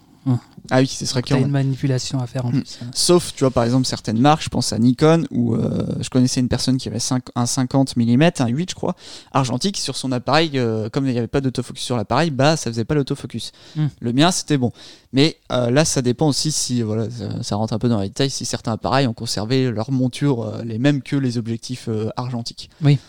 Ah 0.71 0.79
oui, 0.79 0.87
ce 0.87 1.05
serait 1.05 1.21
que 1.21 1.29
T'as 1.29 1.35
en 1.35 1.39
une 1.41 1.49
manipulation 1.49 2.19
à 2.19 2.27
faire 2.27 2.45
en 2.45 2.49
Hmm. 2.49 2.61
plus. 2.61 2.79
Sauf, 2.93 3.33
tu 3.33 3.41
vois, 3.43 3.51
par 3.51 3.63
exemple, 3.63 3.85
certaines 3.85 4.19
marques, 4.19 4.43
je 4.43 4.49
pense 4.49 4.73
à 4.73 4.79
Nikon, 4.79 5.25
où 5.31 5.55
euh, 5.55 5.85
je 5.99 6.09
connaissais 6.09 6.39
une 6.39 6.47
personne 6.47 6.77
qui 6.77 6.87
avait 6.87 6.99
un 7.35 7.45
50 7.45 7.95
mm, 7.97 8.29
un 8.39 8.47
8, 8.47 8.69
je 8.71 8.75
crois, 8.75 8.95
argentique, 9.31 9.77
sur 9.77 9.95
son 9.95 10.11
appareil, 10.11 10.51
euh, 10.55 10.89
comme 10.89 11.05
il 11.07 11.11
n'y 11.13 11.17
avait 11.17 11.27
pas 11.27 11.41
d'autofocus 11.41 11.83
sur 11.83 11.97
l'appareil, 11.97 12.31
bah, 12.31 12.57
ça 12.57 12.69
faisait 12.71 12.85
pas 12.85 12.95
l'autofocus. 12.95 13.51
Hmm. 13.75 13.87
Le 13.99 14.13
mien, 14.13 14.31
c'était 14.31 14.57
bon. 14.57 14.71
Mais 15.13 15.37
euh, 15.51 15.69
là, 15.71 15.85
ça 15.85 16.01
dépend 16.01 16.27
aussi 16.27 16.51
si, 16.51 16.81
voilà, 16.81 17.09
ça, 17.09 17.43
ça 17.43 17.55
rentre 17.55 17.73
un 17.73 17.79
peu 17.79 17.89
dans 17.89 17.99
les 18.01 18.07
détails, 18.09 18.29
si 18.29 18.45
certains 18.45 18.73
appareils 18.73 19.07
ont 19.07 19.13
conservé 19.13 19.71
leur 19.71 19.91
monture 19.91 20.61
les 20.63 20.79
mêmes 20.79 21.01
que 21.01 21.15
les 21.15 21.37
objectifs 21.37 21.89
argentiques. 22.17 22.69
Oui. 22.83 22.99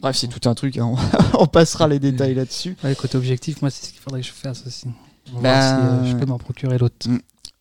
Bref, 0.00 0.16
c'est 0.16 0.28
tout 0.28 0.48
un 0.48 0.54
truc, 0.54 0.76
hein, 0.76 0.84
on, 0.86 0.96
on 1.42 1.46
passera 1.46 1.88
les 1.88 1.98
détails 1.98 2.34
là-dessus. 2.34 2.76
Ouais, 2.84 2.94
côté 2.94 3.16
objectif, 3.16 3.62
moi, 3.62 3.70
c'est 3.70 3.86
ce 3.86 3.90
qu'il 3.92 4.00
faudrait 4.00 4.20
que 4.20 4.26
je 4.26 4.32
fasse 4.32 4.62
aussi. 4.66 4.86
On 5.32 5.36
va 5.36 5.42
Bah, 5.42 5.76
voir 5.76 6.04
si 6.04 6.08
euh, 6.08 6.12
je 6.12 6.16
peux 6.16 6.26
m'en 6.26 6.38
procurer 6.38 6.78
l'autre. 6.78 7.08
Mm. 7.08 7.18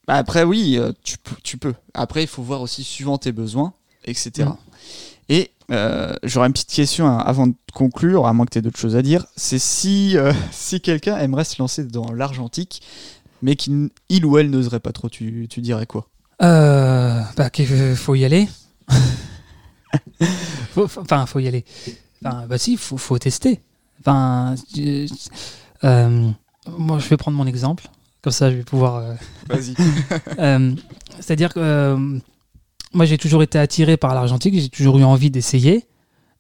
Bah 0.08 0.16
après, 0.16 0.44
oui, 0.44 0.78
euh, 0.78 0.92
tu, 1.04 1.18
peux- 1.18 1.36
tu 1.44 1.58
peux. 1.58 1.74
Après, 1.94 2.24
il 2.24 2.28
faut 2.28 2.44
voir 2.44 2.62
aussi 2.62 2.84
suivant 2.84 3.18
tes 3.18 3.32
besoins, 3.32 3.74
etc. 4.06 4.50
Et 5.30 5.52
euh, 5.72 6.14
j'aurais 6.24 6.48
une 6.48 6.54
petite 6.54 6.70
question 6.70 7.08
hein, 7.08 7.18
avant 7.20 7.48
de 7.48 7.54
conclure, 7.74 8.28
à 8.28 8.34
moins 8.34 8.46
que 8.46 8.52
tu 8.52 8.58
aies 8.60 8.62
d'autres 8.62 8.80
choses 8.80 8.98
à 8.98 9.02
dire. 9.02 9.26
C'est 9.38 9.60
si, 9.60 10.18
euh, 10.18 10.34
si 10.52 10.82
quelqu'un 10.82 11.18
aimerait 11.18 11.46
se 11.46 11.56
lancer 11.62 11.86
dans 11.86 12.12
l'argentique, 12.12 12.82
mais 13.42 13.56
qu'il 13.56 13.90
il 14.10 14.26
ou 14.26 14.38
elle 14.38 14.50
n'oserait 14.50 14.82
pas 14.82 14.92
trop, 14.92 15.08
tu, 15.10 15.48
tu 15.50 15.62
dirais 15.62 15.86
quoi? 15.86 16.08
Euh, 16.42 17.22
bah, 17.38 17.50
qu'il 17.50 17.96
faut 17.96 18.16
y 18.16 18.26
aller. 18.26 18.50
Faut- 20.74 20.90
Enfin, 20.98 21.26
faut 21.26 21.40
y 21.40 21.48
aller. 21.48 21.64
Enfin, 22.24 22.46
bah 22.48 22.58
si, 22.58 22.78
faut, 22.78 22.98
faut 22.98 23.18
tester. 23.20 23.62
Enfin, 24.00 24.56
euh, 25.84 26.30
moi, 26.78 27.00
je 27.00 27.08
vais 27.08 27.18
prendre 27.18 27.38
mon 27.38 27.46
exemple. 27.48 27.88
Comme 28.22 28.34
ça, 28.34 28.50
je 28.52 28.56
vais 28.58 28.64
pouvoir. 28.64 28.96
euh, 28.98 29.14
Vas-y. 29.50 29.76
euh, 30.40 30.74
C'est-à-dire 31.20 31.54
que 31.54 31.60
euh, 31.60 31.98
moi, 32.94 33.06
j'ai 33.06 33.18
toujours 33.18 33.44
été 33.44 33.60
attiré 33.60 33.98
par 33.98 34.14
l'argentique. 34.16 34.58
J'ai 34.60 34.70
toujours 34.70 34.98
eu 35.00 35.04
envie 35.04 35.30
d'essayer. 35.30 35.86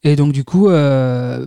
Et 0.03 0.15
donc, 0.15 0.31
du 0.33 0.43
coup, 0.43 0.67
bah, 0.69 1.39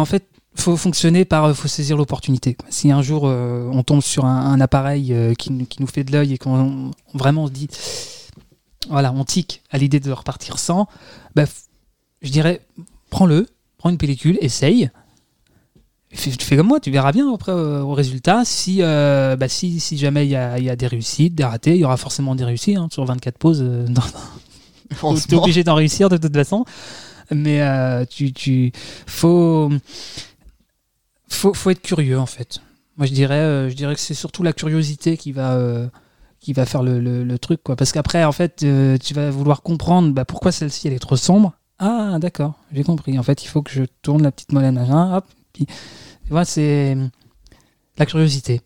en 0.00 0.04
fait, 0.04 0.26
faut 0.54 0.76
fonctionner 0.76 1.24
par, 1.24 1.54
faut 1.56 1.68
saisir 1.68 1.96
l'opportunité. 1.96 2.56
Si 2.68 2.90
un 2.92 3.02
jour 3.02 3.24
on 3.24 3.82
tombe 3.82 4.00
sur 4.02 4.24
un, 4.26 4.52
un 4.52 4.60
appareil 4.60 5.14
qui, 5.38 5.50
nous- 5.52 5.66
qui 5.66 5.80
nous 5.80 5.86
fait 5.88 6.04
de 6.04 6.12
l'œil 6.12 6.34
et 6.34 6.38
qu'on 6.38 6.90
vraiment 7.14 7.46
se 7.46 7.52
dit, 7.52 7.68
voilà, 8.88 9.12
on 9.12 9.24
tique 9.24 9.62
à 9.70 9.78
l'idée 9.78 9.98
de 10.00 10.10
repartir 10.12 10.58
sans, 10.58 10.86
bah, 11.34 11.44
je 12.20 12.30
dirais, 12.30 12.60
prends-le, 13.10 13.46
prends 13.78 13.90
une 13.90 13.98
pellicule, 13.98 14.38
essaye. 14.40 14.90
Fais- 16.12 16.30
Tu 16.30 16.44
fais 16.44 16.56
comme 16.56 16.66
moi, 16.68 16.78
tu 16.80 16.90
verras 16.90 17.12
bien 17.12 17.32
après 17.32 17.52
euh, 17.52 17.80
au 17.82 17.94
résultat. 17.94 18.44
Si, 18.44 18.78
euh, 18.82 19.36
bah, 19.36 19.48
si, 19.48 19.80
si 19.80 19.96
jamais 19.96 20.26
il 20.26 20.30
y 20.30 20.36
a, 20.36 20.58
il 20.58 20.64
y 20.64 20.70
a 20.70 20.76
des 20.76 20.86
réussites, 20.86 21.34
des 21.34 21.44
ratés, 21.44 21.74
il 21.74 21.80
y 21.80 21.84
aura 21.84 21.96
forcément 21.96 22.34
des 22.34 22.44
réussites. 22.44 22.76
hein, 22.76 22.88
sur 22.92 23.04
24 23.04 23.38
poses, 23.38 23.62
euh, 23.62 23.86
t'es 24.88 24.94
Franchement. 24.96 25.42
obligé 25.42 25.64
d'en 25.64 25.74
réussir 25.74 26.08
de 26.08 26.16
toute 26.18 26.34
façon. 26.34 26.64
Mais 27.30 27.62
tu, 28.08 28.32
tu 28.34 28.72
faut, 29.06 29.70
faut, 31.28 31.54
faut 31.54 31.70
être 31.70 31.80
curieux 31.82 32.18
en 32.18 32.26
fait. 32.26 32.60
Moi 32.98 33.06
je 33.06 33.12
dirais, 33.14 33.70
je 33.70 33.74
dirais 33.74 33.94
que 33.94 34.00
c'est 34.00 34.12
surtout 34.14 34.42
la 34.42 34.52
curiosité 34.52 35.16
qui 35.16 35.32
va, 35.32 35.58
qui 36.40 36.52
va 36.52 36.66
faire 36.66 36.82
le, 36.82 37.00
le- 37.00 37.24
le 37.24 37.38
truc 37.38 37.62
quoi. 37.62 37.74
Parce 37.74 37.90
qu'après 37.92 38.22
en 38.24 38.32
fait, 38.32 38.62
euh, 38.64 38.98
tu 38.98 39.14
vas 39.14 39.30
vouloir 39.30 39.62
comprendre 39.62 40.12
bah, 40.12 40.26
pourquoi 40.26 40.52
celle-ci 40.52 40.88
elle 40.88 40.94
est 40.94 40.98
trop 40.98 41.16
sombre. 41.16 41.54
Ah 41.78 42.18
d'accord, 42.20 42.54
j'ai 42.72 42.84
compris. 42.84 43.18
En 43.18 43.22
fait, 43.22 43.42
il 43.44 43.48
faut 43.48 43.62
que 43.62 43.70
je 43.72 43.84
tourne 44.02 44.22
la 44.22 44.30
petite 44.30 44.52
molette 44.52 44.74
machin. 44.74 45.16
Hop. 45.16 45.24
Puis, 45.66 45.74
tu 46.26 46.30
vois, 46.30 46.44
c'est 46.44 46.96
la 47.98 48.06
curiosité. 48.06 48.60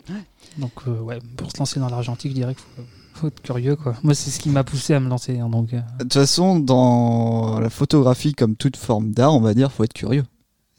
Donc 0.58 0.72
euh, 0.86 1.00
ouais, 1.00 1.18
pour 1.36 1.50
se 1.50 1.58
lancer 1.58 1.80
dans 1.80 1.88
l'argentique, 1.88 2.30
je 2.30 2.36
dirais 2.36 2.54
qu'il 2.54 2.64
faut, 2.76 2.82
faut 3.14 3.26
être 3.28 3.42
curieux 3.42 3.76
quoi. 3.76 3.94
Moi 4.02 4.14
c'est 4.14 4.30
ce 4.30 4.38
qui 4.40 4.48
m'a 4.48 4.64
poussé 4.64 4.94
à 4.94 5.00
me 5.00 5.08
lancer. 5.08 5.38
hein, 5.38 5.48
donc. 5.48 5.74
euh, 5.74 5.80
De 5.98 6.04
toute 6.04 6.14
façon, 6.14 6.58
dans 6.58 7.58
la 7.60 7.68
photographie, 7.70 8.32
comme 8.34 8.56
toute 8.56 8.76
forme 8.76 9.10
d'art, 9.12 9.34
on 9.34 9.40
va 9.40 9.52
dire, 9.54 9.70
faut 9.72 9.84
être 9.84 9.92
curieux. 9.92 10.24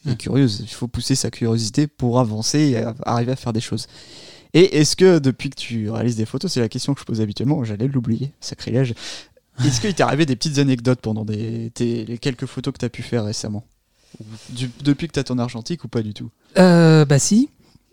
Et 0.08 0.12
Mm. 0.12 0.18
curieuse, 0.18 0.60
il 0.62 0.70
faut 0.70 0.88
pousser 0.88 1.16
sa 1.16 1.30
curiosité 1.30 1.86
pour 1.88 2.20
avancer 2.20 2.60
et 2.60 2.84
arriver 3.06 3.34
à 3.34 3.36
faire 3.36 3.54
des 3.54 3.60
choses. 3.60 3.88
Et 4.54 4.78
est-ce 4.80 4.96
que 4.96 5.20
depuis 5.20 5.50
que 5.50 5.56
tu 5.58 5.90
réalises 5.90 6.16
des 6.16 6.26
photos, 6.26 6.52
c'est 6.52 6.62
la 6.62 6.70
question 6.70 6.94
que 6.94 7.02
je 7.02 7.06
pose 7.06 7.20
habituellement, 7.22 7.64
j'allais 7.66 7.88
l'oublier, 7.88 8.32
sacrilège. 8.40 8.94
Est-ce 9.66 9.82
qu'il 9.82 9.94
t'est 9.94 10.04
arrivé 10.04 10.26
des 10.26 10.36
petites 10.36 10.60
anecdotes 10.60 11.02
pendant 11.02 11.26
des, 11.26 11.72
tes- 11.74 12.06
les 12.06 12.18
quelques 12.20 12.46
photos 12.46 12.74
que 12.74 12.80
tu 12.80 12.86
as 12.86 12.90
pu 12.90 13.02
faire 13.02 13.26
récemment? 13.26 13.66
Du- 14.50 14.72
Depuis 14.84 15.08
que 15.08 15.14
tu 15.14 15.20
as 15.20 15.24
ton 15.24 15.38
argentique 15.38 15.84
ou 15.84 15.88
pas 15.88 16.02
du 16.02 16.14
tout 16.14 16.30
Euh, 16.58 17.06
bah 17.06 17.20
si. 17.20 17.50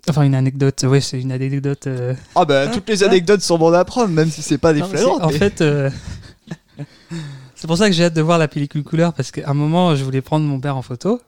Enfin, 0.08 0.22
une 0.22 0.34
anecdote, 0.34 0.82
ouais, 0.84 1.00
c'est 1.00 1.20
une 1.20 1.32
anecdote. 1.32 1.86
euh, 1.86 2.14
Ah 2.34 2.44
bah 2.44 2.68
toutes 2.68 2.88
les 2.88 3.02
anecdotes 3.04 3.40
sont 3.40 3.56
bonnes 3.58 3.74
à 3.74 3.84
prendre, 3.84 4.08
même 4.10 4.30
si 4.30 4.42
c'est 4.42 4.58
pas 4.58 4.72
des 4.74 4.80
non, 4.80 4.88
flagrantes. 4.88 5.22
En 5.22 5.30
fait, 5.30 5.60
euh, 5.62 5.88
c'est 7.54 7.66
pour 7.66 7.78
ça 7.78 7.88
que 7.88 7.94
j'ai 7.94 8.04
hâte 8.04 8.14
de 8.14 8.20
voir 8.20 8.38
la 8.38 8.48
pellicule 8.48 8.82
couleur, 8.84 9.14
parce 9.14 9.30
qu'à 9.30 9.48
un 9.48 9.54
moment, 9.54 9.96
je 9.96 10.04
voulais 10.04 10.20
prendre 10.20 10.44
mon 10.46 10.60
père 10.60 10.76
en 10.76 10.82
photo, 10.82 11.20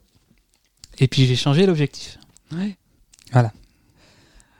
et 0.98 1.09
puis 1.09 1.24
j'ai 1.26 1.37
changé 1.37 1.64
l'objectif. 1.66 2.18
Ouais. 2.52 2.76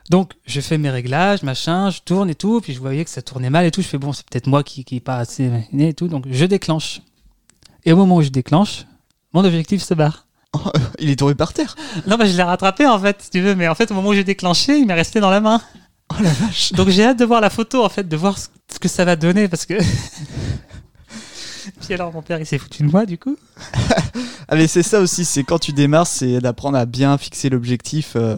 Donc, 0.09 0.35
je 0.47 0.61
fais 0.61 0.79
mes 0.79 0.89
réglages, 0.91 1.43
machin, 1.43 1.91
je 1.91 2.01
tourne 2.01 2.31
et 2.31 2.35
tout, 2.37 2.61
puis 2.61 2.73
je 2.73 2.79
voyais 2.79 3.05
que 3.05 3.11
ça 3.11 3.23
tournait 3.23 3.51
mal 3.51 3.67
et 3.67 3.71
tout. 3.73 3.83
Je 3.83 3.89
fais 3.89 3.99
bon, 3.99 4.13
c'est 4.13 4.25
peut-être 4.29 4.47
moi 4.47 4.63
qui 4.63 4.85
est 4.93 5.01
pas 5.01 5.17
assez 5.17 5.51
et 5.77 5.95
tout, 5.95 6.07
donc 6.09 6.27
je 6.31 6.45
déclenche. 6.45 7.03
Et 7.85 7.93
au 7.93 7.97
moment 7.97 8.17
où 8.17 8.23
je 8.23 8.29
déclenche, 8.29 8.87
mon 9.33 9.45
objectif 9.45 9.83
se 9.83 9.95
barre. 9.95 10.26
Il 10.99 11.11
est 11.11 11.17
tombé 11.17 11.35
par 11.35 11.53
terre. 11.53 11.77
Non, 12.07 12.17
bah 12.17 12.27
je 12.27 12.37
l'ai 12.37 12.43
rattrapé 12.43 12.87
en 12.87 12.99
fait, 12.99 13.23
si 13.23 13.31
tu 13.31 13.41
veux, 13.41 13.55
mais 13.55 13.69
en 13.69 13.75
fait, 13.75 13.91
au 13.91 13.95
moment 13.95 14.09
où 14.11 14.15
j'ai 14.15 14.25
déclenché, 14.25 14.79
il 14.79 14.87
m'est 14.87 14.95
resté 14.95 15.21
dans 15.21 15.31
la 15.31 15.41
main. 15.41 15.61
Oh 16.11 16.23
la 16.23 16.31
vache. 16.33 16.73
Donc 16.73 16.89
j'ai 16.89 17.05
hâte 17.05 17.19
de 17.19 17.25
voir 17.25 17.41
la 17.41 17.51
photo 17.51 17.85
en 17.85 17.89
fait, 17.89 18.09
de 18.09 18.17
voir 18.17 18.37
ce 18.39 18.79
que 18.79 18.89
ça 18.89 19.05
va 19.05 19.17
donner 19.17 19.49
parce 19.49 19.67
que. 19.67 19.75
Puis 21.81 21.95
alors 21.95 22.13
mon 22.13 22.23
père 22.23 22.39
il 22.39 22.47
s'est 22.47 22.59
foutu 22.59 22.85
de 22.85 22.91
moi 22.91 23.07
du 23.07 23.19
coup. 23.19 23.37
Ah 24.49 24.55
mais 24.55 24.69
c'est 24.69 24.85
ça 24.85 25.01
aussi, 25.01 25.25
c'est 25.25 25.43
quand 25.43 25.59
tu 25.59 25.73
démarres, 25.73 26.07
c'est 26.07 26.39
d'apprendre 26.39 26.79
à 26.79 26.87
bien 26.87 27.19
fixer 27.19 27.49
l'objectif. 27.49 28.13
euh, 28.15 28.37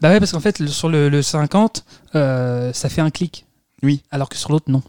Bah 0.00 0.08
ouais 0.08 0.18
parce 0.18 0.32
qu'en 0.32 0.40
fait 0.40 0.66
sur 0.66 0.88
le, 0.88 1.10
le 1.10 1.20
50 1.20 1.84
euh, 2.14 2.72
ça 2.72 2.88
fait 2.88 3.02
un 3.02 3.10
clic. 3.10 3.44
Oui. 3.82 4.02
Alors 4.10 4.30
que 4.30 4.36
sur 4.38 4.50
l'autre 4.50 4.70
non. 4.70 4.82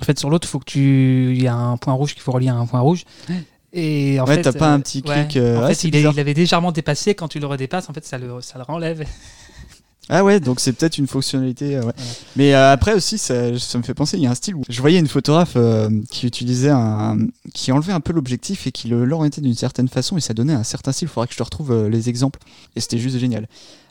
En 0.00 0.04
fait 0.04 0.18
sur 0.18 0.30
l'autre 0.30 0.48
il 0.48 0.50
faut 0.50 0.58
que 0.58 0.64
tu 0.64 1.34
il 1.36 1.42
y 1.42 1.48
a 1.48 1.54
un 1.54 1.76
point 1.76 1.92
rouge 1.92 2.14
qu'il 2.14 2.22
faut 2.22 2.32
relier 2.32 2.48
à 2.48 2.54
un 2.54 2.64
point 2.64 2.80
rouge. 2.80 3.04
Et 3.72 4.20
en 4.20 4.26
Ouais, 4.26 4.36
fait, 4.36 4.42
t'as 4.42 4.52
pas 4.52 4.70
euh, 4.70 4.74
un 4.74 4.80
petit 4.80 5.02
ouais. 5.06 5.26
clic, 5.26 5.36
euh, 5.36 5.56
en 5.58 5.62
ouais, 5.62 5.68
fait, 5.68 5.74
c'est 5.74 5.88
il, 5.88 5.94
il 5.96 6.20
avait 6.20 6.34
légèrement 6.34 6.72
dépassé. 6.72 7.14
Quand 7.14 7.28
tu 7.28 7.40
le 7.40 7.46
redépasses, 7.46 7.88
en 7.88 7.92
fait, 7.94 8.04
ça 8.04 8.18
le, 8.18 8.40
ça 8.40 8.58
le 8.58 8.64
renlève. 8.64 9.04
Ah 10.08 10.24
ouais, 10.24 10.40
donc 10.40 10.58
c'est 10.58 10.72
peut-être 10.72 10.98
une 10.98 11.06
fonctionnalité. 11.06 11.76
euh, 11.76 11.82
ouais. 11.84 11.92
Voilà. 11.96 12.10
Mais 12.34 12.54
euh, 12.54 12.72
après 12.72 12.92
aussi, 12.92 13.18
ça, 13.18 13.56
ça 13.56 13.78
me 13.78 13.84
fait 13.84 13.94
penser, 13.94 14.16
il 14.16 14.22
y 14.24 14.26
a 14.26 14.30
un 14.30 14.34
style 14.34 14.56
où 14.56 14.62
je 14.68 14.80
voyais 14.80 14.98
une 14.98 15.06
photographe 15.06 15.52
euh, 15.54 15.88
qui 16.10 16.26
utilisait 16.26 16.70
un, 16.70 17.18
qui 17.54 17.70
enlevait 17.70 17.92
un 17.92 18.00
peu 18.00 18.12
l'objectif 18.12 18.66
et 18.66 18.72
qui 18.72 18.88
l'orientait 18.88 19.40
d'une 19.40 19.54
certaine 19.54 19.86
façon 19.88 20.16
et 20.16 20.20
ça 20.20 20.34
donnait 20.34 20.54
un 20.54 20.64
certain 20.64 20.90
style. 20.90 21.06
Il 21.06 21.10
faudrait 21.12 21.28
que 21.28 21.34
je 21.34 21.38
te 21.38 21.42
retrouve 21.44 21.70
euh, 21.70 21.88
les 21.88 22.08
exemples. 22.08 22.40
Et 22.74 22.80
c'était 22.80 22.98
juste 22.98 23.16
génial. 23.18 23.46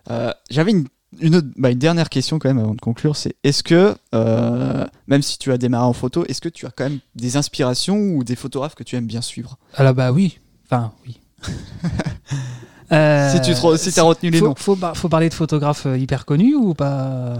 Euh, 0.09 0.31
J'avais 0.49 0.71
une, 0.71 0.85
une, 1.19 1.35
autre- 1.35 1.47
bah, 1.57 1.71
une 1.71 1.79
dernière 1.79 2.09
question 2.09 2.39
quand 2.39 2.49
même 2.49 2.59
avant 2.59 2.73
de 2.75 2.81
conclure, 2.81 3.15
c'est 3.15 3.35
est-ce 3.43 3.63
que, 3.63 3.95
euh, 4.15 4.85
même 5.07 5.21
si 5.21 5.37
tu 5.37 5.51
as 5.51 5.57
démarré 5.57 5.85
en 5.85 5.93
photo, 5.93 6.23
est-ce 6.27 6.41
que 6.41 6.49
tu 6.49 6.65
as 6.65 6.71
quand 6.71 6.85
même 6.85 6.99
des 7.15 7.37
inspirations 7.37 7.97
ou 7.97 8.23
des 8.23 8.35
photographes 8.35 8.75
que 8.75 8.83
tu 8.83 8.95
aimes 8.95 9.07
bien 9.07 9.21
suivre? 9.21 9.57
Ah 9.75 9.83
là, 9.83 9.93
bah 9.93 10.11
oui. 10.11 10.39
Enfin, 10.65 10.93
oui. 11.05 11.19
Euh, 12.91 13.31
Si 13.33 13.41
tu 13.41 13.53
te- 13.53 13.77
si 13.77 13.93
t'as 13.93 14.01
retenu 14.03 14.29
les 14.31 14.39
faut, 14.39 14.47
noms. 14.47 14.55
Faut, 14.57 14.77
faut 14.95 15.09
parler 15.09 15.29
de 15.29 15.33
photographes 15.33 15.85
euh, 15.85 15.97
hyper 15.97 16.25
connus 16.25 16.55
ou 16.55 16.73
pas? 16.73 17.35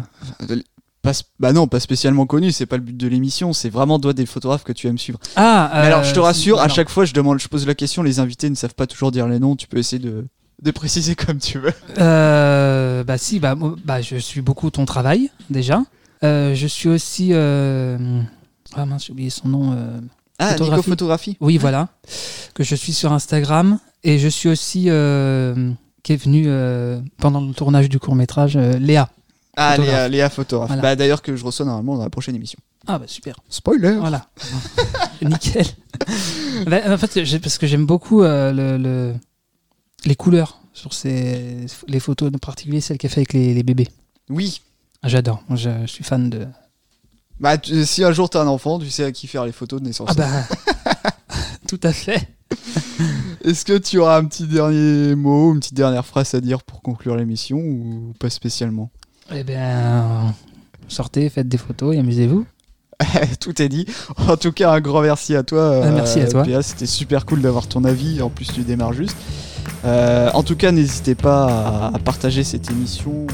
Bah 1.39 1.51
non, 1.51 1.67
pas 1.67 1.79
spécialement 1.79 2.25
connu, 2.27 2.51
c'est 2.51 2.67
pas 2.67 2.77
le 2.77 2.83
but 2.83 2.95
de 2.95 3.07
l'émission, 3.07 3.53
c'est 3.53 3.69
vraiment 3.69 3.99
toi 3.99 4.13
des 4.13 4.27
photographes 4.27 4.63
que 4.63 4.71
tu 4.71 4.87
aimes 4.87 4.99
suivre. 4.99 5.19
Ah, 5.35 5.69
Mais 5.73 5.87
alors, 5.87 6.03
je 6.03 6.13
te 6.13 6.19
euh, 6.19 6.23
rassure, 6.23 6.59
à 6.59 6.63
alors, 6.65 6.75
chaque 6.75 6.89
fois, 6.89 7.05
je 7.05 7.13
demande, 7.13 7.39
je 7.39 7.47
pose 7.47 7.65
la 7.65 7.73
question, 7.73 8.03
les 8.03 8.19
invités 8.19 8.49
ne 8.51 8.55
savent 8.55 8.75
pas 8.75 8.85
toujours 8.85 9.11
dire 9.11 9.27
les 9.27 9.39
noms. 9.39 9.55
Tu 9.55 9.67
peux 9.67 9.77
essayer 9.79 9.99
de, 10.01 10.27
de 10.61 10.71
préciser 10.71 11.15
comme 11.15 11.39
tu 11.39 11.57
veux. 11.59 11.73
euh, 11.97 13.03
bah 13.03 13.17
si, 13.17 13.39
bah, 13.39 13.55
bah, 13.83 14.01
je 14.01 14.17
suis 14.17 14.41
beaucoup 14.41 14.69
ton 14.69 14.85
travail 14.85 15.29
déjà. 15.49 15.81
Euh, 16.23 16.53
je 16.55 16.67
suis 16.67 16.89
aussi. 16.89 17.29
euh, 17.31 17.97
Ah 18.75 18.85
mince, 18.85 19.05
j'ai 19.05 19.11
oublié 19.13 19.29
son 19.29 19.47
nom. 19.47 19.73
euh, 19.73 19.99
Ah, 20.39 20.51
Photographie. 20.51 20.79
Nico 20.81 20.91
Photographie. 20.91 21.37
Oui, 21.41 21.57
voilà. 21.57 21.87
Que 22.53 22.63
je 22.63 22.75
suis 22.75 22.93
sur 22.93 23.11
Instagram. 23.11 23.79
Et 24.03 24.17
je 24.19 24.27
suis 24.27 24.49
aussi. 24.49 24.83
qui 24.83 26.13
est 26.13 26.17
venu 26.23 26.45
euh, 26.47 26.99
pendant 27.17 27.41
le 27.41 27.53
tournage 27.53 27.89
du 27.89 27.99
court 27.99 28.15
métrage, 28.15 28.57
Léa. 28.57 29.09
Ah, 29.57 29.71
Photographe. 29.71 29.95
Léa, 29.95 30.07
Léa 30.09 30.29
Photographe. 30.29 30.67
Voilà. 30.69 30.81
Bah, 30.81 30.95
D'ailleurs, 30.95 31.21
que 31.21 31.35
je 31.35 31.43
reçois 31.43 31.65
normalement 31.65 31.97
dans 31.97 32.03
la 32.03 32.09
prochaine 32.09 32.35
émission. 32.35 32.57
Ah 32.87 32.97
bah 32.97 33.05
super. 33.05 33.35
Spoiler 33.49 33.97
Voilà. 33.99 34.25
Nickel. 35.21 35.65
Bah, 36.67 36.77
en 36.87 36.97
fait, 36.97 37.39
parce 37.39 37.57
que 37.57 37.67
j'aime 37.67 37.85
beaucoup 37.85 38.21
le, 38.23 38.77
le- 38.77 39.13
les 40.05 40.15
couleurs 40.15 40.59
sur 40.73 40.93
ces, 40.93 41.65
les 41.87 41.99
photos, 41.99 42.29
en 42.33 42.37
particulier 42.37 42.81
celles 42.81 42.97
qu'elle 42.97 43.11
fait 43.11 43.19
avec 43.21 43.33
les, 43.33 43.53
les 43.53 43.63
bébés. 43.63 43.87
Oui. 44.29 44.61
Ah, 45.03 45.07
J'adore. 45.09 45.43
Je, 45.49 45.69
je 45.81 45.87
suis 45.87 46.03
fan 46.03 46.29
de. 46.29 46.47
Bah, 47.39 47.57
tu- 47.57 47.85
si 47.85 48.03
un 48.03 48.11
jour 48.11 48.29
t'as 48.29 48.41
un 48.41 48.47
enfant, 48.47 48.79
tu 48.79 48.89
sais 48.89 49.03
à 49.03 49.11
qui 49.11 49.27
faire 49.27 49.45
les 49.45 49.51
photos 49.51 49.81
de 49.81 49.87
naissance. 49.87 50.09
Ah 50.11 50.13
bah. 50.13 50.29
Tout 51.67 51.79
à 51.83 51.91
fait. 51.91 52.27
Est-ce 53.43 53.65
que 53.65 53.77
tu 53.77 53.97
auras 53.97 54.17
un 54.19 54.25
petit 54.25 54.45
dernier 54.45 55.15
mot, 55.15 55.53
une 55.53 55.59
petite 55.59 55.73
dernière 55.73 56.05
phrase 56.05 56.33
à 56.35 56.41
dire 56.41 56.61
pour 56.63 56.81
conclure 56.81 57.15
l'émission 57.15 57.57
ou 57.57 58.13
pas 58.19 58.29
spécialement? 58.29 58.91
Eh 59.33 59.43
bien, 59.43 60.35
sortez, 60.87 61.29
faites 61.29 61.47
des 61.47 61.57
photos 61.57 61.95
et 61.95 61.99
amusez-vous. 61.99 62.45
Tout 63.39 63.59
est 63.61 63.69
dit. 63.69 63.85
En 64.27 64.37
tout 64.37 64.51
cas, 64.51 64.71
un 64.73 64.81
grand 64.81 65.01
merci 65.01 65.35
à 65.35 65.41
toi. 65.43 65.81
Ah, 65.83 65.89
merci 65.91 66.19
à 66.19 66.25
euh, 66.25 66.43
toi. 66.43 66.61
C'était 66.61 66.85
super 66.85 67.25
cool 67.25 67.41
d'avoir 67.41 67.67
ton 67.67 67.83
avis. 67.83 68.21
En 68.21 68.29
plus, 68.29 68.45
tu 68.53 68.61
démarres 68.61 68.93
juste. 68.93 69.17
Euh, 69.83 70.29
en 70.33 70.43
tout 70.43 70.55
cas, 70.55 70.71
n'hésitez 70.71 71.15
pas 71.15 71.45
à, 71.45 71.95
à 71.95 71.99
partager 71.99 72.43
cette 72.43 72.69
émission 72.69 73.25